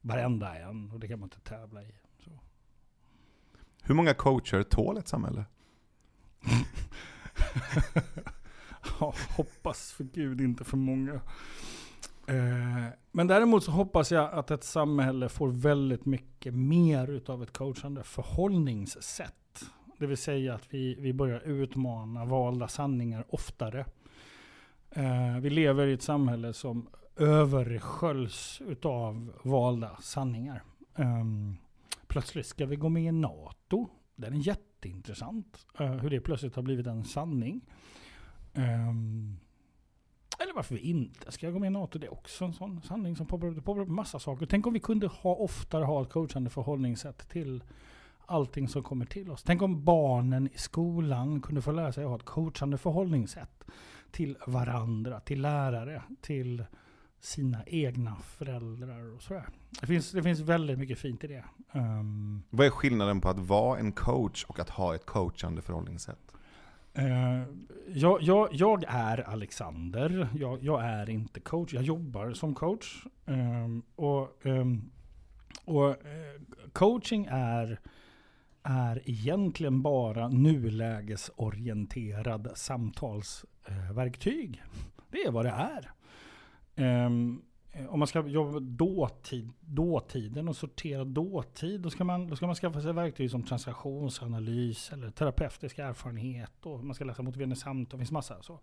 [0.00, 0.90] Varenda en.
[0.90, 1.94] Och det kan man inte tävla i.
[2.18, 2.30] Så.
[3.82, 5.44] Hur många coacher tål ett samhälle?
[9.00, 11.12] ja, hoppas för gud inte för många.
[12.26, 17.52] Eh, men däremot så hoppas jag att ett samhälle får väldigt mycket mer utav ett
[17.52, 19.41] coachande förhållningssätt.
[20.02, 23.84] Det vill säga att vi, vi börjar utmana valda sanningar oftare.
[24.90, 30.62] Eh, vi lever i ett samhälle som översköljs av valda sanningar.
[30.96, 31.24] Eh,
[32.06, 33.88] plötsligt ska vi gå med i NATO.
[34.16, 35.66] Det är jätteintressant.
[35.78, 37.60] Eh, hur det plötsligt har blivit en sanning.
[38.54, 38.90] Eh,
[40.38, 41.98] eller varför vi inte ska gå med i NATO.
[41.98, 43.66] Det är också en sån sanning som poppar upp.
[43.66, 44.46] Det massa saker.
[44.46, 47.62] Tänk om vi kunde ha oftare ha ett coachande förhållningssätt till
[48.26, 49.42] allting som kommer till oss.
[49.42, 53.64] Tänk om barnen i skolan kunde få lära sig att ha ett coachande förhållningssätt
[54.10, 56.64] till varandra, till lärare, till
[57.20, 59.48] sina egna föräldrar och sådär.
[59.80, 61.44] Det finns, det finns väldigt mycket fint i det.
[61.72, 66.32] Um, Vad är skillnaden på att vara en coach och att ha ett coachande förhållningssätt?
[66.98, 67.44] Uh,
[67.88, 71.74] jag, jag, jag, är Alexander, jag, jag, är inte coach.
[71.74, 73.06] Jag jobbar som coach.
[73.24, 74.90] Um, och, um,
[75.64, 75.96] och uh,
[76.72, 77.80] coaching är
[78.62, 84.62] är egentligen bara nulägesorienterad samtalsverktyg.
[85.10, 85.90] Det är vad det är.
[87.06, 87.42] Um,
[87.88, 92.54] om man ska jobba dåtid, dåtiden och sortera dåtid, då ska, man, då ska man
[92.54, 96.66] skaffa sig verktyg som transaktionsanalys eller terapeutisk erfarenhet.
[96.66, 98.58] Och man ska läsa motiverande samtal, det finns massa så.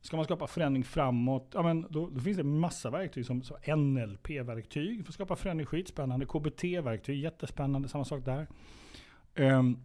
[0.00, 3.42] Ska man skapa förändring framåt, ja, men då, då finns det massa verktyg som
[3.76, 6.26] NLP-verktyg för att skapa förändring, skitspännande.
[6.26, 8.46] KBT-verktyg, jättespännande, samma sak där.
[9.36, 9.78] Um,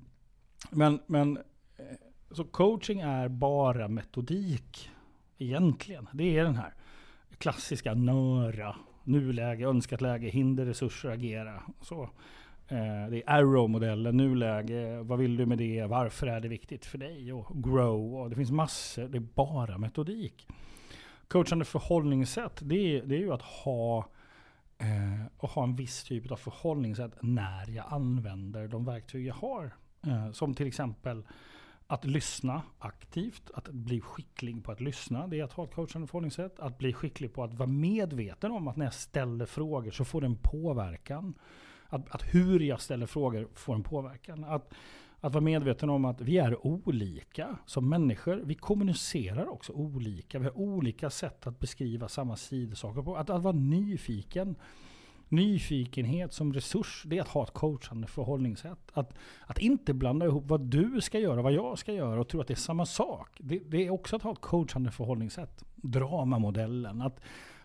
[0.70, 1.38] men, men
[1.78, 1.84] eh,
[2.32, 4.90] så coaching är bara metodik
[5.38, 6.10] egentligen.
[6.14, 6.74] Det är den här
[7.38, 11.64] klassiska nöra, nuläge, önskat läge, hinder, resurser, agera.
[11.82, 12.10] Så.
[12.68, 16.98] Eh, det är Arrow-modellen, nuläge, vad vill du med det, varför är det viktigt för
[16.98, 18.16] dig och grow.
[18.16, 20.48] Och det finns massor, det är bara metodik.
[21.28, 24.10] Coachande förhållningssätt, det är, det är ju att ha
[24.78, 29.72] eh, att ha en viss typ av förhållningssätt när jag använder de verktyg jag har.
[30.08, 31.24] Eh, som till exempel
[31.88, 36.08] att lyssna aktivt, att bli skicklig på att lyssna, det är att ha ett coachande
[36.08, 36.60] förhållningssätt.
[36.60, 40.22] Att bli skicklig på att vara medveten om att när jag ställer frågor så får
[40.22, 41.34] det en påverkan.
[41.94, 44.44] Att, att hur jag ställer frågor får en påverkan.
[44.44, 44.74] Att,
[45.20, 48.42] att vara medveten om att vi är olika som människor.
[48.44, 50.40] Vi kommunicerar också olika.
[50.40, 53.16] Vi har olika sätt att beskriva samma sidosaker på.
[53.16, 54.56] Att, att vara nyfiken.
[55.30, 58.92] Nyfikenhet som resurs, det är att ha ett coachande förhållningssätt.
[58.94, 59.14] Att,
[59.48, 62.42] att inte blanda ihop vad du ska göra och vad jag ska göra och tro
[62.42, 63.30] att det är samma sak.
[63.40, 65.64] Det, det är också att ha ett coachande förhållningssätt.
[65.76, 67.02] Dramamodellen.
[67.02, 67.20] Att,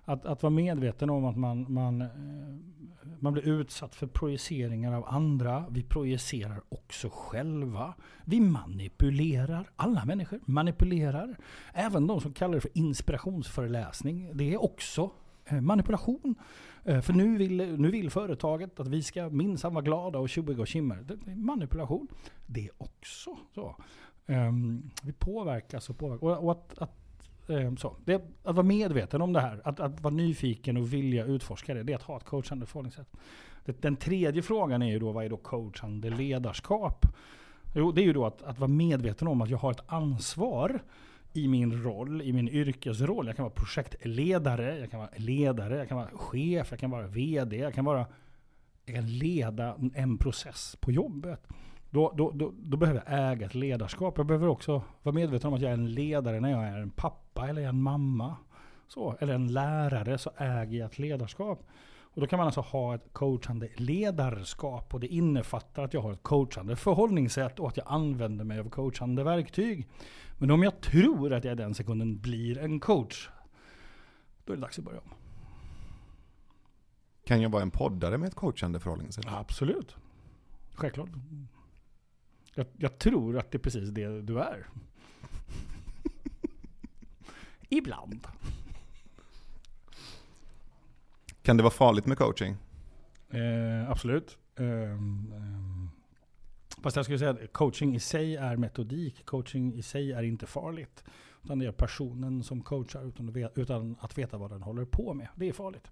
[0.08, 2.08] att, att vara medveten om att man, man, eh,
[3.20, 5.64] man blir utsatt för projiceringar av andra.
[5.70, 7.94] Vi projicerar också själva.
[8.24, 9.70] Vi manipulerar.
[9.76, 11.36] Alla människor manipulerar.
[11.72, 14.30] Även de som kallar det för inspirationsföreläsning.
[14.34, 15.10] Det är också
[15.44, 16.34] eh, manipulation.
[16.84, 20.60] Eh, för nu vill, nu vill företaget att vi ska minsann vara glada och tjoiga
[20.60, 20.94] och tjimma.
[20.94, 22.08] Det är manipulation.
[22.46, 23.76] Det är också så.
[24.26, 26.22] Um, vi påverkas och påverkas.
[26.22, 26.97] Och, och att, att
[27.48, 27.96] Ehm, så.
[28.04, 31.82] Det, att vara medveten om det här, att, att vara nyfiken och vilja utforska det,
[31.82, 33.08] det är att ha ett coachande förhållningssätt.
[33.64, 37.06] Den tredje frågan är ju då, vad är då coachande ledarskap?
[37.74, 40.82] Jo, det är ju då att, att vara medveten om att jag har ett ansvar
[41.32, 43.26] i min roll, i min yrkesroll.
[43.26, 47.06] Jag kan vara projektledare, jag kan vara ledare, jag kan vara chef, jag kan vara
[47.06, 48.06] VD, jag kan vara
[48.84, 51.46] jag kan leda en process på jobbet.
[51.90, 54.14] Då, då, då, då, behöver jag äga ett ledarskap.
[54.16, 56.90] Jag behöver också vara medveten om att jag är en ledare när jag är en
[56.90, 58.36] pappa eller en mamma.
[58.88, 61.66] Så, eller en lärare så äger jag ett ledarskap.
[62.18, 64.94] Och då kan man alltså ha ett coachande ledarskap.
[64.94, 68.70] Och det innefattar att jag har ett coachande förhållningssätt och att jag använder mig av
[68.70, 69.88] coachande verktyg.
[70.38, 73.28] Men om jag tror att jag i den sekunden blir en coach,
[74.44, 75.14] då är det dags att börja om.
[77.24, 79.24] Kan jag vara en poddare med ett coachande förhållningssätt?
[79.28, 79.96] Absolut.
[80.74, 81.08] Självklart.
[82.58, 84.66] Jag, jag tror att det är precis det du är.
[87.68, 88.26] Ibland.
[91.42, 92.56] Kan det vara farligt med coaching?
[93.30, 94.38] Eh, absolut.
[94.56, 94.98] Eh, eh,
[96.82, 99.24] fast jag skulle säga att coaching i sig är metodik.
[99.24, 101.04] Coaching i sig är inte farligt.
[101.44, 104.84] Utan det är personen som coachar utan att veta, utan att veta vad den håller
[104.84, 105.28] på med.
[105.34, 105.90] Det är farligt.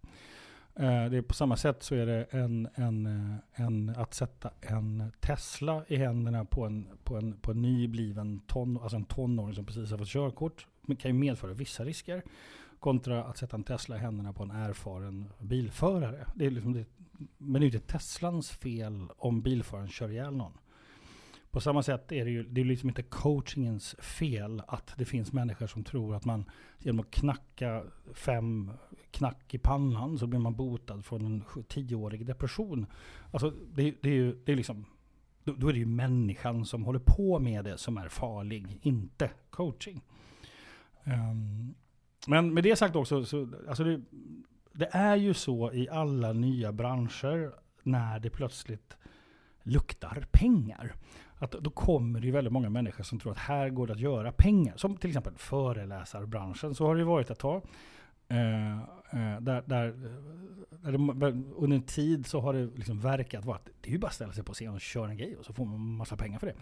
[0.79, 4.51] Eh, det är på samma sätt så är det en, en, eh, en, att sätta
[4.61, 9.55] en Tesla i händerna på en, på en, på en nybliven ton, alltså en tonåring
[9.55, 10.67] som precis har fått körkort.
[10.87, 12.23] Det kan ju medföra vissa risker.
[12.81, 16.27] Kontra att sätta en Tesla i händerna på en erfaren bilförare.
[16.35, 16.85] Det är liksom det,
[17.39, 20.53] men det är inte Teslans fel om bilföraren kör ihjäl någon.
[21.51, 25.33] På samma sätt är det ju det är liksom inte coachingens fel att det finns
[25.33, 26.45] människor som tror att man
[26.79, 27.85] genom att knacka
[28.15, 28.71] fem
[29.11, 32.87] knack i pannan så blir man botad från en tioårig depression.
[33.31, 34.85] Alltså det, det är ju det är liksom,
[35.45, 39.31] då, då, är det ju människan som håller på med det som är farlig, inte
[39.51, 40.01] coaching.
[41.05, 41.75] Um,
[42.27, 44.01] men med det sagt också, så, alltså det,
[44.73, 48.97] det är ju så i alla nya branscher när det plötsligt
[49.63, 50.95] luktar pengar.
[51.39, 54.01] Att då kommer det ju väldigt många människor som tror att här går det att
[54.01, 54.77] göra pengar.
[54.77, 56.75] Som till exempel föreläsarbranschen.
[56.75, 57.63] Så har det ju varit ett tag.
[58.29, 59.93] Eh, eh, där, där, eh,
[60.71, 63.99] där det, under en tid så har det liksom verkat vara att det är ju
[63.99, 66.17] bara att ställa sig på scen och köra en grej och så får man massa
[66.17, 66.55] pengar för det.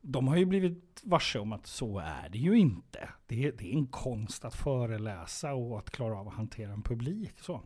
[0.00, 3.08] De har ju blivit varse om att så är det ju inte.
[3.26, 6.82] Det är, det är en konst att föreläsa och att klara av att hantera en
[6.82, 7.34] publik.
[7.40, 7.60] Så.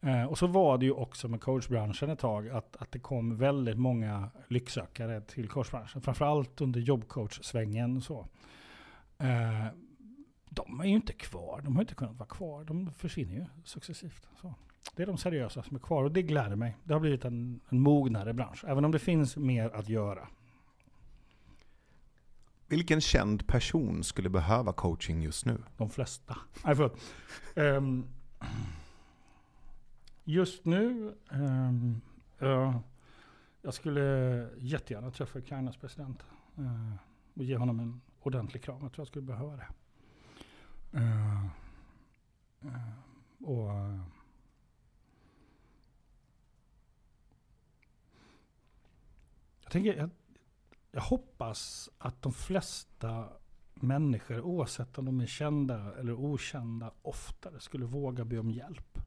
[0.00, 3.36] Eh, och så var det ju också med coachbranschen ett tag att, att det kom
[3.36, 6.02] väldigt många lycksökare till coachbranschen.
[6.02, 8.00] Framförallt under jobbcoachsvängen.
[8.00, 8.26] Så.
[9.18, 9.66] Eh,
[10.56, 11.60] de är ju inte kvar.
[11.64, 12.64] De har inte kunnat vara kvar.
[12.64, 14.28] De försvinner ju successivt.
[14.40, 14.54] Så.
[14.96, 16.76] Det är de seriösa som är kvar och det gläder mig.
[16.84, 18.64] Det har blivit en, en mognare bransch.
[18.64, 20.28] Även om det finns mer att göra.
[22.66, 25.62] Vilken känd person skulle behöva coaching just nu?
[25.76, 26.36] De flesta.
[26.64, 27.00] Nej, förlåt.
[27.54, 28.06] Um,
[30.24, 32.00] just nu, um,
[32.42, 32.78] uh,
[33.62, 36.26] jag skulle jättegärna träffa Ukrainas president.
[36.58, 36.94] Uh,
[37.34, 38.82] och ge honom en ordentlig kram.
[38.82, 39.66] Jag tror jag skulle behöva det.
[40.96, 41.46] Uh,
[42.64, 44.00] uh, och uh,
[49.62, 50.10] jag tänker, jag,
[50.92, 53.28] jag, hoppas att de flesta
[53.74, 58.98] människor, oavsett om de är kända eller okända, oftare skulle våga be om hjälp.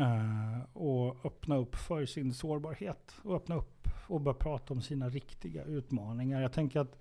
[0.00, 3.16] Eh, och öppna upp för sin sårbarhet.
[3.22, 6.40] Och öppna upp och börja prata om sina riktiga utmaningar.
[6.40, 6.98] Jag tänker att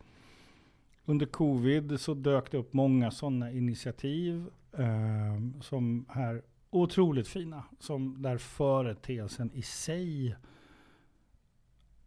[1.09, 7.63] under covid så dök det upp många sådana initiativ eh, som är otroligt fina.
[7.79, 10.35] Som där företeelsen i sig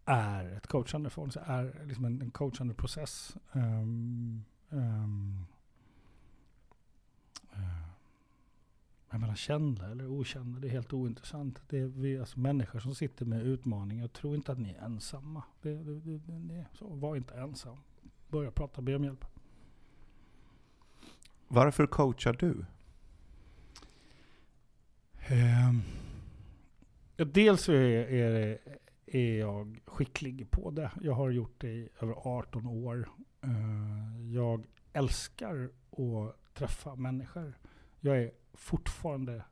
[0.05, 3.37] är ett coachande förhållande, är liksom en, en coachande process.
[3.53, 5.47] Um, um,
[9.13, 11.63] uh, menar, kända eller okända, det är helt ointressant.
[11.69, 14.03] Det är vi, alltså, människor som sitter med utmaningar.
[14.03, 15.43] Jag tror inte att ni är ensamma.
[15.63, 17.79] Det, det, det, det, så, var inte ensam
[18.33, 19.25] börja prata, be om hjälp.
[21.49, 22.65] Varför coachar du?
[25.27, 25.73] Eh,
[27.27, 28.59] dels är, är,
[29.07, 30.91] är jag skicklig på det.
[31.01, 33.09] Jag har gjort det i över 18 år.
[33.41, 37.59] Eh, jag älskar att träffa människor.
[38.01, 39.45] Jag är fortfarande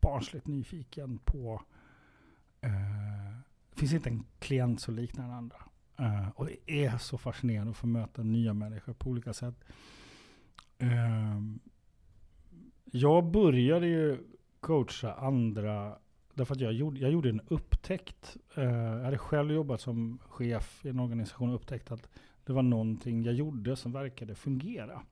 [0.00, 1.62] barnsligt nyfiken på...
[2.60, 2.70] Eh,
[3.70, 5.56] det finns inte en klient som liknar den andra.
[6.00, 9.64] Uh, och det är så fascinerande att få möta nya människor på olika sätt.
[10.82, 11.40] Uh,
[12.84, 14.18] jag började ju
[14.60, 15.98] coacha andra
[16.34, 18.36] därför att jag gjorde, jag gjorde en upptäckt.
[18.58, 22.08] Uh, jag hade själv jobbat som chef i en organisation och upptäckt att
[22.44, 25.02] det var någonting jag gjorde som verkade fungera.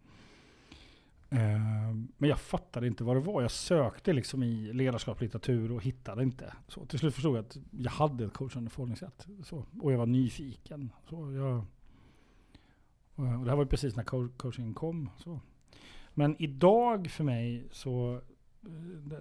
[1.32, 3.42] Eh, men jag fattade inte vad det var.
[3.42, 6.54] Jag sökte liksom i ledarskapslitteratur och hittade inte.
[6.68, 9.26] Så till slut förstod jag att jag hade ett coachande förhållningssätt.
[9.44, 10.92] Så, och jag var nyfiken.
[11.08, 11.56] Så jag,
[13.26, 15.10] eh, och det här var precis när coachingen kom.
[15.18, 15.40] Så.
[16.14, 18.20] Men idag för mig så
[18.62, 19.20] eh,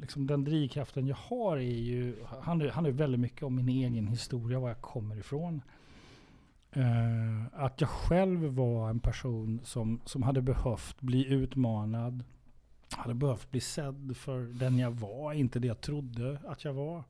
[0.00, 4.60] liksom den drivkraften jag har är ju, handlar, handlar väldigt mycket om min egen historia,
[4.60, 5.62] var jag kommer ifrån
[6.76, 12.24] eh, att jag själv var en person som, som hade behövt bli utmanad.
[12.90, 17.04] Hade behövt bli sedd för den jag var, inte det jag trodde att jag var.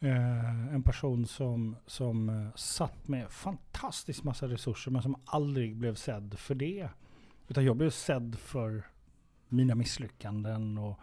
[0.00, 5.94] Eh, en person som, som eh, satt med fantastiskt massa resurser men som aldrig blev
[5.94, 6.88] sedd för det.
[7.48, 8.82] Utan jag blev sedd för
[9.48, 11.00] mina misslyckanden och,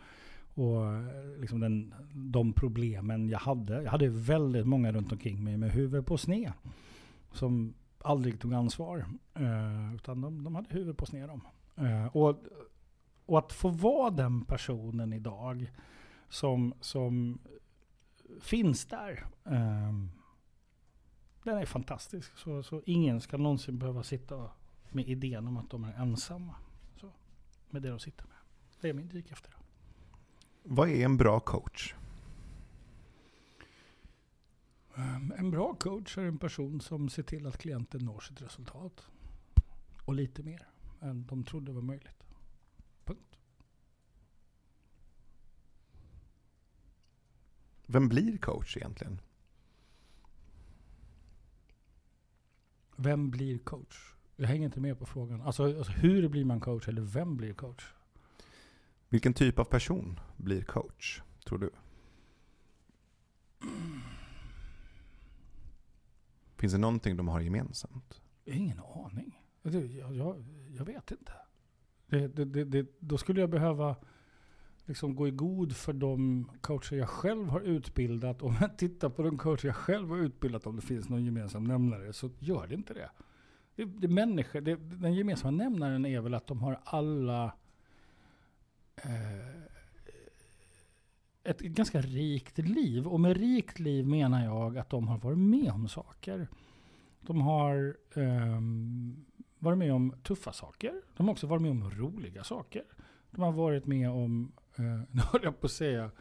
[0.54, 3.82] och eh, liksom den, de problemen jag hade.
[3.82, 6.54] Jag hade väldigt många runt omkring mig med huvudet på sned
[7.36, 9.06] som aldrig tog ansvar.
[9.34, 11.30] Eh, utan de, de hade huvudet på sned.
[11.76, 12.44] Eh, och,
[13.26, 15.72] och att få vara den personen idag
[16.30, 17.40] som, som
[18.42, 19.26] finns där.
[19.46, 19.94] Eh,
[21.44, 22.38] den är fantastisk.
[22.38, 24.52] Så, så ingen ska någonsin behöva sitta
[24.90, 26.56] med idén om att de är ensamma.
[26.96, 27.12] Så,
[27.70, 28.38] med det de sitter med.
[28.82, 29.62] Det är min drivkraft idag.
[30.64, 31.96] Vad är en bra coach?
[34.96, 39.08] Ehm, en bra coach är en person som ser till att klienten når sitt resultat.
[40.06, 40.68] Och lite mer
[41.02, 42.24] än de trodde var möjligt.
[43.04, 43.38] Punkt.
[47.86, 49.22] Vem blir coach egentligen?
[52.96, 54.14] Vem blir coach?
[54.36, 55.41] Jag hänger inte med på frågan.
[55.41, 57.93] Alltså, alltså hur blir man coach eller vem blir coach?
[59.10, 61.70] Vilken typ av person blir coach, tror du?
[66.66, 68.22] Finns det någonting de har gemensamt?
[68.45, 69.41] Ingen aning.
[69.61, 70.45] Jag, jag,
[70.78, 71.32] jag vet inte.
[72.07, 73.95] Det, det, det, då skulle jag behöva
[74.86, 78.41] liksom gå i god för de coacher jag själv har utbildat.
[78.41, 81.63] Om jag tittar på de coacher jag själv har utbildat, om det finns någon gemensam
[81.63, 83.09] nämnare, så gör det inte det.
[83.76, 87.45] det, det människor, det, den gemensamma nämnaren är väl att de har alla
[88.95, 89.75] eh,
[91.46, 93.08] ett ganska rikt liv.
[93.08, 96.48] Och med rikt liv menar jag att de har varit med om saker.
[97.22, 99.26] De har um,
[99.60, 101.02] varit med om tuffa saker.
[101.18, 102.84] De har också varit med om roliga saker.
[103.32, 106.12] De har varit med om, uh, nu höll jag på att säga,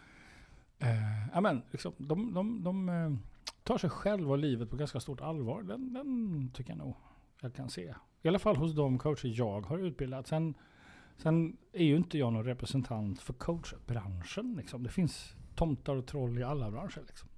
[0.78, 3.16] eh, uh, amen, liksom, de, de, de uh,
[3.62, 5.62] tar sig själva och livet på ganska stort allvar.
[5.62, 6.94] Den, den tycker jag nog
[7.40, 7.94] jag kan se.
[8.22, 10.26] I alla fall hos de coacher jag har utbildat.
[10.26, 10.54] Sen
[11.16, 14.54] Sen är ju inte jag någon representant för coachbranschen.
[14.56, 14.82] Liksom.
[14.82, 17.02] Det finns tomtar och troll i alla branscher.
[17.06, 17.28] Liksom.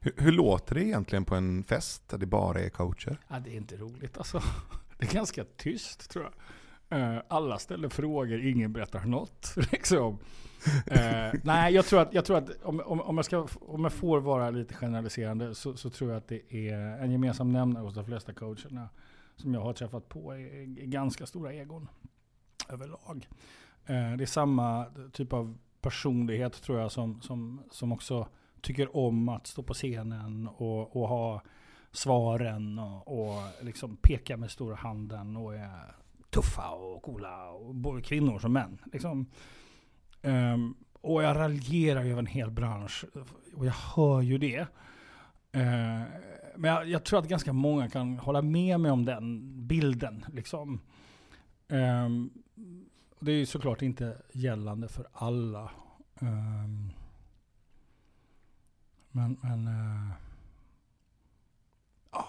[0.00, 3.20] Hur, hur, låter det egentligen på en fest där det bara är coacher?
[3.28, 4.42] Ja, det är inte roligt alltså.
[4.98, 6.32] Det är ganska tyst tror jag.
[6.98, 9.54] Uh, alla ställer frågor, ingen berättar något.
[9.72, 10.18] Liksom.
[10.66, 13.92] Uh, nej, jag tror att, jag tror att om, om, om, jag ska, om jag
[13.92, 17.94] får vara lite generaliserande så, så tror jag att det är en gemensam nämnare hos
[17.94, 18.88] de flesta coacherna
[19.36, 21.88] som jag har träffat på är, är ganska stora egon
[22.68, 23.28] överlag.
[23.86, 28.28] Eh, det är samma typ av personlighet tror jag som, som, som också
[28.60, 31.42] tycker om att stå på scenen och, och ha
[31.92, 35.94] svaren och, och liksom peka med stora handen och är
[36.30, 38.78] tuffa och coola, och både kvinnor som män.
[38.92, 39.26] Liksom.
[40.22, 43.04] Um, och jag raljerar över en hel bransch
[43.54, 44.60] och jag hör ju det.
[45.56, 46.02] Uh,
[46.56, 50.24] men jag, jag, tror att ganska många kan hålla med mig om den bilden.
[50.32, 50.80] Liksom.
[51.68, 52.30] Um,
[53.20, 55.70] det är ju såklart inte gällande för alla.
[56.20, 56.92] Um,
[59.10, 60.10] men, men uh,
[62.10, 62.28] ja.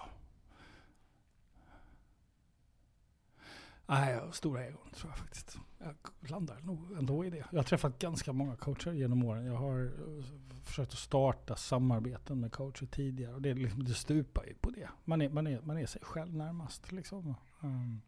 [3.85, 5.57] Nej, stora egon tror jag faktiskt.
[5.77, 5.95] Jag
[6.29, 7.45] landar nog ändå i det.
[7.51, 9.45] Jag har träffat ganska många coacher genom åren.
[9.45, 10.23] Jag har eh,
[10.63, 13.33] försökt att starta samarbeten med coacher tidigare.
[13.33, 14.89] Och det, liksom, det stupar ju på det.
[15.05, 16.91] Man är, man är, man är sig själv närmast.
[16.91, 17.35] Liksom.
[17.61, 18.01] Um,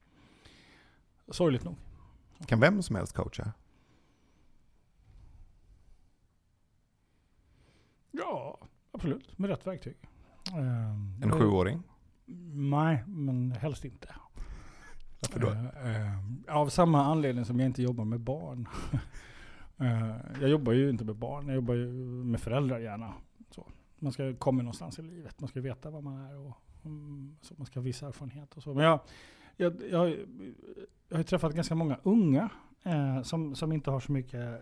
[1.32, 1.76] sorgligt nog.
[2.46, 3.54] Kan vem som helst coacha?
[8.12, 8.58] Ja,
[8.92, 9.38] absolut.
[9.38, 9.98] Med rätt verktyg.
[10.54, 11.84] Um, en sjuåring?
[12.54, 14.16] Nej, men helst inte.
[15.22, 15.50] Varför då?
[15.50, 16.06] Eh,
[16.48, 18.68] eh, av samma anledning som jag inte jobbar med barn.
[19.78, 21.88] eh, jag jobbar ju inte med barn, jag jobbar ju
[22.24, 23.14] med föräldrar gärna.
[23.50, 23.68] Så.
[24.00, 27.54] Man ska komma någonstans i livet, man ska veta vad man är och mm, så
[27.58, 28.74] man ska ha viss erfarenhet och så.
[28.74, 29.00] Men jag,
[29.62, 30.16] jag, jag,
[31.10, 32.50] jag har träffat ganska många unga
[32.84, 34.56] eh, som, som inte har så mycket eh,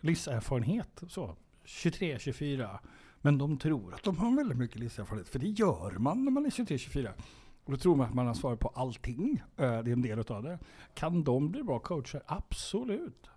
[0.00, 1.02] livserfarenhet.
[1.08, 1.36] Så.
[1.64, 2.80] 23, 24.
[3.20, 5.28] Men de tror att de har väldigt mycket livserfarenhet.
[5.28, 7.12] För det gör man när man är 23, 24.
[7.64, 9.42] Och då tror man att man har svar på allting.
[9.56, 10.58] Eh, Det är en del av det.
[10.94, 12.22] Kan de bli bra coacher?
[12.26, 13.30] Absolut.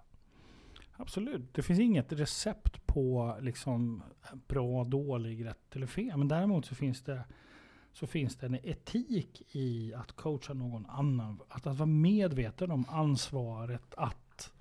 [0.96, 1.54] Absolut.
[1.54, 4.04] Det finns inget recept på liksom
[4.48, 6.18] bra, dålig, rätt eller fel.
[6.18, 7.24] Men däremot så finns det,
[7.94, 11.40] så finns det en etik i att coacha någon annan.
[11.50, 14.52] Att, att vara medveten om ansvaret att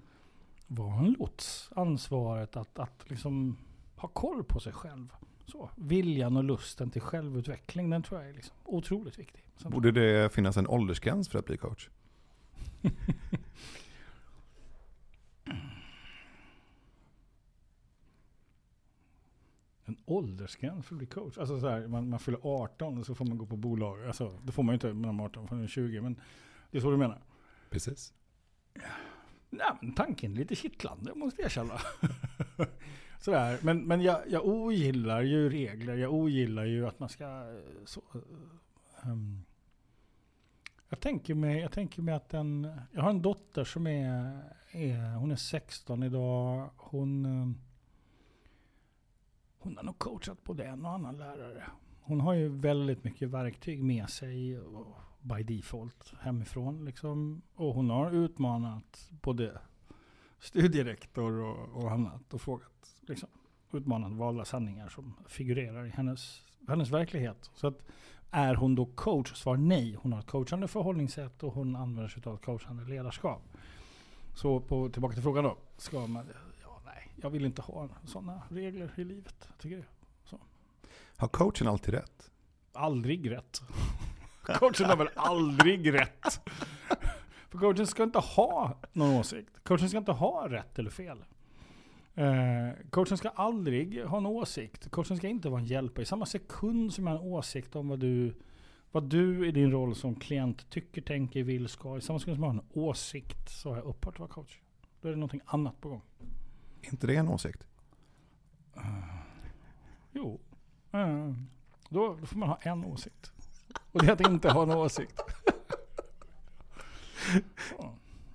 [0.67, 1.71] vara en lots.
[1.77, 3.57] Ansvaret att, att liksom
[3.97, 5.09] ha koll på sig själv.
[5.47, 9.45] Så, viljan och lusten till självutveckling, den tror jag är liksom otroligt viktig.
[9.65, 11.89] Borde det finnas en åldersgräns för att bli coach?
[19.93, 21.39] En åldersgräns för att bli coach.
[21.39, 24.07] Alltså så här, man, man fyller 18 och så får man gå på bolag.
[24.07, 26.01] Alltså, det får man ju inte när man är 18, man är 20.
[26.01, 26.21] Men
[26.71, 27.23] det är så du menar?
[27.71, 28.13] Precis.
[29.51, 31.79] Nej, men tanken är lite kittlande måste jag erkänna.
[33.21, 33.59] Sådär.
[33.63, 35.97] Men, men jag, jag ogillar ju regler.
[35.97, 37.25] Jag ogillar ju att man ska...
[37.25, 38.03] eh, Så,
[39.03, 39.43] ehm,
[40.89, 42.73] jag, tänker mig, jag tänker mig att en...
[42.93, 44.41] Jag har en dotter som är...
[44.71, 46.71] är hon är 16 idag.
[46.77, 47.55] Hon...
[49.63, 51.65] Hon har nog coachat både en och annan lärare.
[52.01, 54.59] Hon har ju väldigt mycket verktyg med sig
[55.21, 56.85] by default hemifrån.
[56.85, 57.43] Liksom.
[57.55, 59.59] Och hon har utmanat både
[60.39, 63.29] studierektor och, och annat och frågat, liksom,
[63.73, 67.51] utmanat valda sanningar som figurerar i hennes, hennes verklighet.
[67.55, 67.83] Så att
[68.31, 69.35] är hon då coach?
[69.35, 69.95] Svar nej.
[69.95, 73.43] Hon har ett coachande förhållningssätt och hon använder sig av ett coachande ledarskap.
[74.35, 75.57] Så på, tillbaka till frågan då.
[75.77, 76.27] Ska man,
[77.17, 79.49] jag vill inte ha sådana regler i livet.
[79.49, 79.85] Jag tycker det.
[81.17, 82.31] Har coachen alltid rätt?
[82.73, 83.63] Aldrig rätt.
[84.43, 86.41] Coachen har väl aldrig rätt.
[87.49, 89.65] För coachen ska inte ha någon åsikt.
[89.65, 91.25] Coachen ska inte ha rätt eller fel.
[92.15, 94.91] Eh, coachen ska aldrig ha en åsikt.
[94.91, 96.03] Coachen ska inte vara en hjälpare.
[96.03, 98.35] I samma sekund som jag har en åsikt om vad du,
[98.91, 101.99] vad du i din roll som klient tycker, tänker, vill, ska.
[101.99, 104.59] I samma sekund som jag har en åsikt så har jag upphört att vara coach.
[105.01, 106.03] Då är det någonting annat på gång.
[106.83, 107.67] Är inte det en åsikt?
[110.13, 110.41] Jo.
[110.93, 111.33] Eh,
[111.89, 113.33] då, då får man ha en åsikt.
[113.93, 115.21] Och det är att inte ha en åsikt.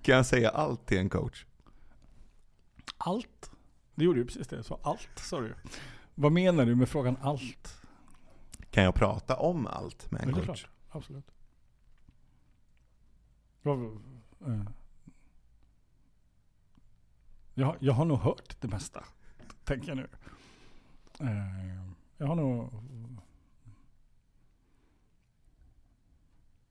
[0.02, 1.44] Kan jag säga allt till en coach?
[2.98, 3.50] Allt?
[3.94, 4.62] Du gjorde ju precis det.
[4.62, 5.54] Så allt sa du.
[6.14, 7.80] Vad menar du med frågan allt?
[8.70, 10.44] Kan jag prata om allt med en det coach?
[10.44, 10.68] klart.
[10.90, 11.30] Absolut.
[17.58, 19.04] Jag, jag, har nog hört det mesta.
[19.64, 20.08] Tänker jag nu.
[21.20, 22.72] Eh, jag har nog...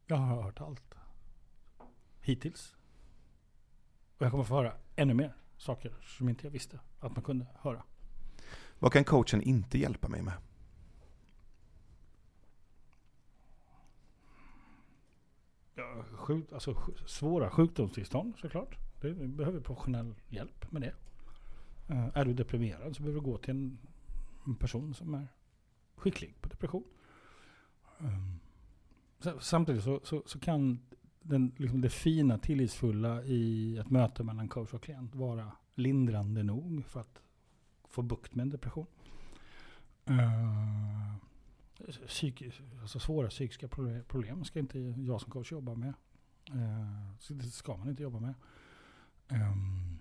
[0.05, 0.95] Jag har hört allt.
[2.19, 2.75] Hittills.
[4.17, 7.45] Och jag kommer få höra ännu mer saker som inte jag visste att man kunde
[7.55, 7.83] höra.
[8.79, 10.37] Vad kan coachen inte hjälpa mig med?
[15.75, 16.75] Ja, sjuk, alltså,
[17.05, 18.86] svåra sjukdomstillstånd såklart.
[19.01, 20.93] Det, vi behöver professionell hjälp med det.
[21.87, 23.77] Eh, är du deprimerad så behöver du gå till en,
[24.45, 25.27] en person som är
[25.95, 26.83] skicklig på depression.
[27.99, 28.39] Um,
[29.19, 30.79] så, samtidigt så, så, så kan
[31.21, 36.85] den, liksom det fina, tillitsfulla i ett möte mellan coach och klient vara lindrande nog
[36.85, 37.21] för att
[37.89, 38.87] få bukt med en depression.
[40.09, 41.15] Uh,
[42.07, 42.43] psyk,
[42.81, 43.67] alltså svåra psykiska
[44.07, 45.93] problem ska inte jag som coach jobba med.
[46.49, 48.33] Eh, det ska man inte jobba med.
[49.29, 49.99] Um.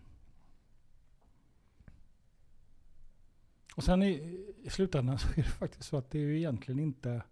[3.77, 6.81] och sen i, i slutändan så är det faktiskt så att det är ju egentligen
[6.81, 7.23] inte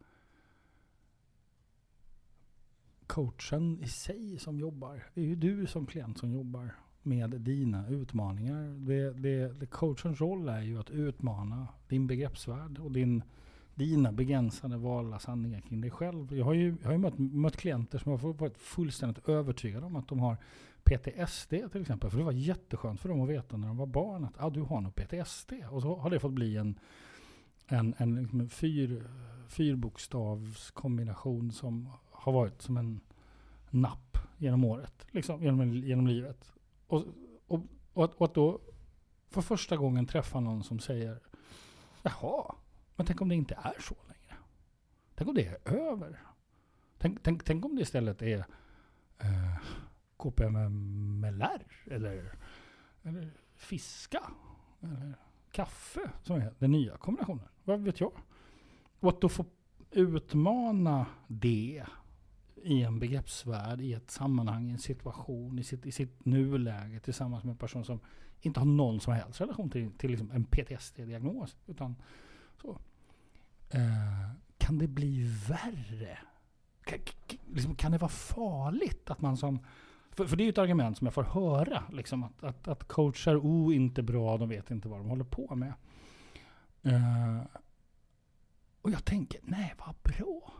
[3.06, 5.06] coachen i sig som jobbar.
[5.14, 8.62] Det är ju du som klient som jobbar med dina utmaningar.
[8.86, 13.22] Det, det, det coachens roll är ju att utmana din begreppsvärld och din
[13.74, 16.36] dina begränsade valda sanningar kring dig själv.
[16.36, 19.96] Jag har ju, jag har ju mött, mött klienter som har varit fullständigt övertygade om
[19.96, 20.36] att de har
[20.84, 22.10] PTSD till exempel.
[22.10, 24.60] För det var jätteskönt för dem att veta när de var barn att ah, du
[24.60, 25.52] har nog PTSD.
[25.70, 26.78] Och så har det fått bli en,
[27.66, 29.04] en, en, liksom en fyr,
[29.48, 33.00] fyrbokstavskombination som har varit som en
[33.70, 35.06] napp genom året.
[35.10, 36.52] Liksom, genom, genom livet.
[36.86, 37.04] Och,
[37.46, 37.60] och,
[37.92, 38.60] och, att, och att då
[39.30, 41.20] för första gången träffa någon som säger
[42.02, 42.54] Jaha,
[42.96, 44.36] men tänk om det inte är så längre?
[45.14, 46.20] Tänk om det är över?
[46.98, 48.38] Tänk, tänk, tänk om det istället är
[49.18, 49.56] eh,
[50.24, 52.32] KPMLR eller,
[53.02, 54.22] eller fiska
[54.80, 55.14] eller
[55.52, 57.44] kaffe som är den nya kombinationen.
[57.64, 58.12] Vad vet jag?
[59.00, 59.44] Och att då få
[59.90, 61.84] utmana det
[62.62, 67.44] i en begreppsvärld, i ett sammanhang, i en situation, i sitt, i sitt nuläge tillsammans
[67.44, 68.00] med en person som
[68.40, 71.56] inte har någon som helst relation till, till liksom en PTSD-diagnos.
[71.66, 71.96] Utan
[72.62, 72.78] så.
[73.70, 76.18] Eh, kan det bli värre?
[76.84, 76.98] Kan,
[77.52, 79.58] liksom, kan det vara farligt att man som...
[80.16, 81.82] För, för det är ju ett argument som jag får höra.
[81.92, 85.54] Liksom, att, att, att coachar, oh, inte bra, de vet inte vad de håller på
[85.54, 85.72] med.
[86.86, 87.42] Uh,
[88.82, 90.52] och jag tänker, nej vad bra.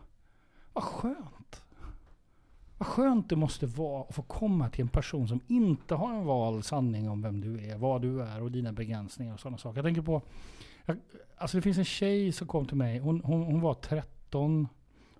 [0.73, 1.61] Vad skönt.
[2.77, 6.25] Vad skönt det måste vara att få komma till en person som inte har en
[6.25, 9.77] vald sanning om vem du är, vad du är och dina begränsningar och sådana saker.
[9.77, 10.21] Jag tänker på,
[10.85, 10.97] jag,
[11.37, 14.67] alltså det finns en tjej som kom till mig, hon, hon, hon var 13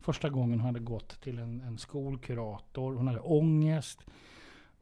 [0.06, 2.94] första gången hon hade gått till en, en skolkurator.
[2.94, 4.06] Hon hade ångest,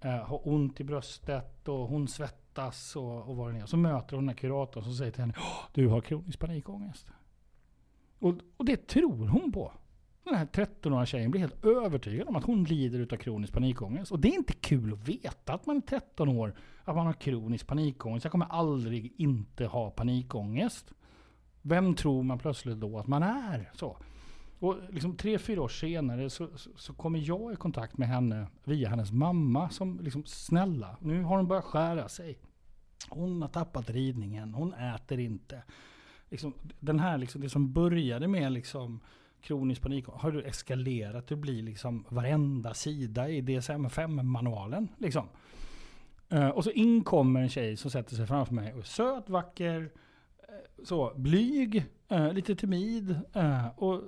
[0.02, 3.66] eh, har ont i bröstet och hon svettas och, och vad det är.
[3.66, 5.34] Så möter hon den här kuratorn som säger till henne,
[5.74, 7.08] du har kronisk panikångest.
[8.20, 9.72] Och, och det tror hon på.
[10.24, 14.12] Den här 13-åriga tjejen blir helt övertygad om att hon lider av kronisk panikångest.
[14.12, 16.54] Och det är inte kul att veta att man är 13 år,
[16.84, 18.24] att man har kronisk panikångest.
[18.24, 20.94] Jag kommer aldrig inte ha panikångest.
[21.62, 23.72] Vem tror man plötsligt då att man är?
[23.74, 23.98] Så.
[24.64, 28.48] Och liksom tre, fyra år senare så, så, så, kommer jag i kontakt med henne
[28.64, 32.38] via hennes mamma som liksom, snälla, nu har hon börjat skära sig.
[33.10, 35.64] Hon har tappat ridningen, hon äter inte.
[36.30, 39.00] Liksom, den här, liksom, det som började med liksom,
[39.42, 41.28] kronisk panik har du eskalerat.
[41.28, 44.88] Det blir liksom varenda sida i DSM-5-manualen.
[44.98, 45.28] Liksom.
[46.34, 49.92] Uh, och så inkommer en tjej som sätter sig framför mig och är söt, vacker,
[50.38, 53.20] eh, så blyg, uh, lite timid
[53.76, 54.02] och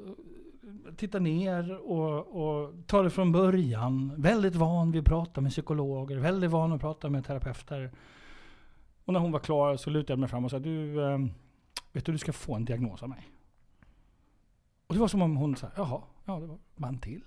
[0.98, 4.14] tittar ner och, och tar det från början.
[4.18, 7.92] Väldigt van vid att prata med psykologer, väldigt van att prata med terapeuter.
[9.06, 11.32] Och när hon var klar så lutade jag mig fram och sa du, ehm,
[11.92, 13.30] vet du, du ska få en diagnos av mig.
[14.88, 17.24] Och det var som om hon sa, jaha, ja det var man till.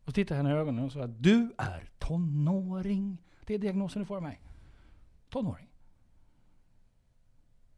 [0.00, 3.18] Och så tittade jag henne i ögonen och sa, du är tonåring.
[3.46, 4.40] Det är diagnosen du får av mig.
[5.28, 5.68] Tonåring.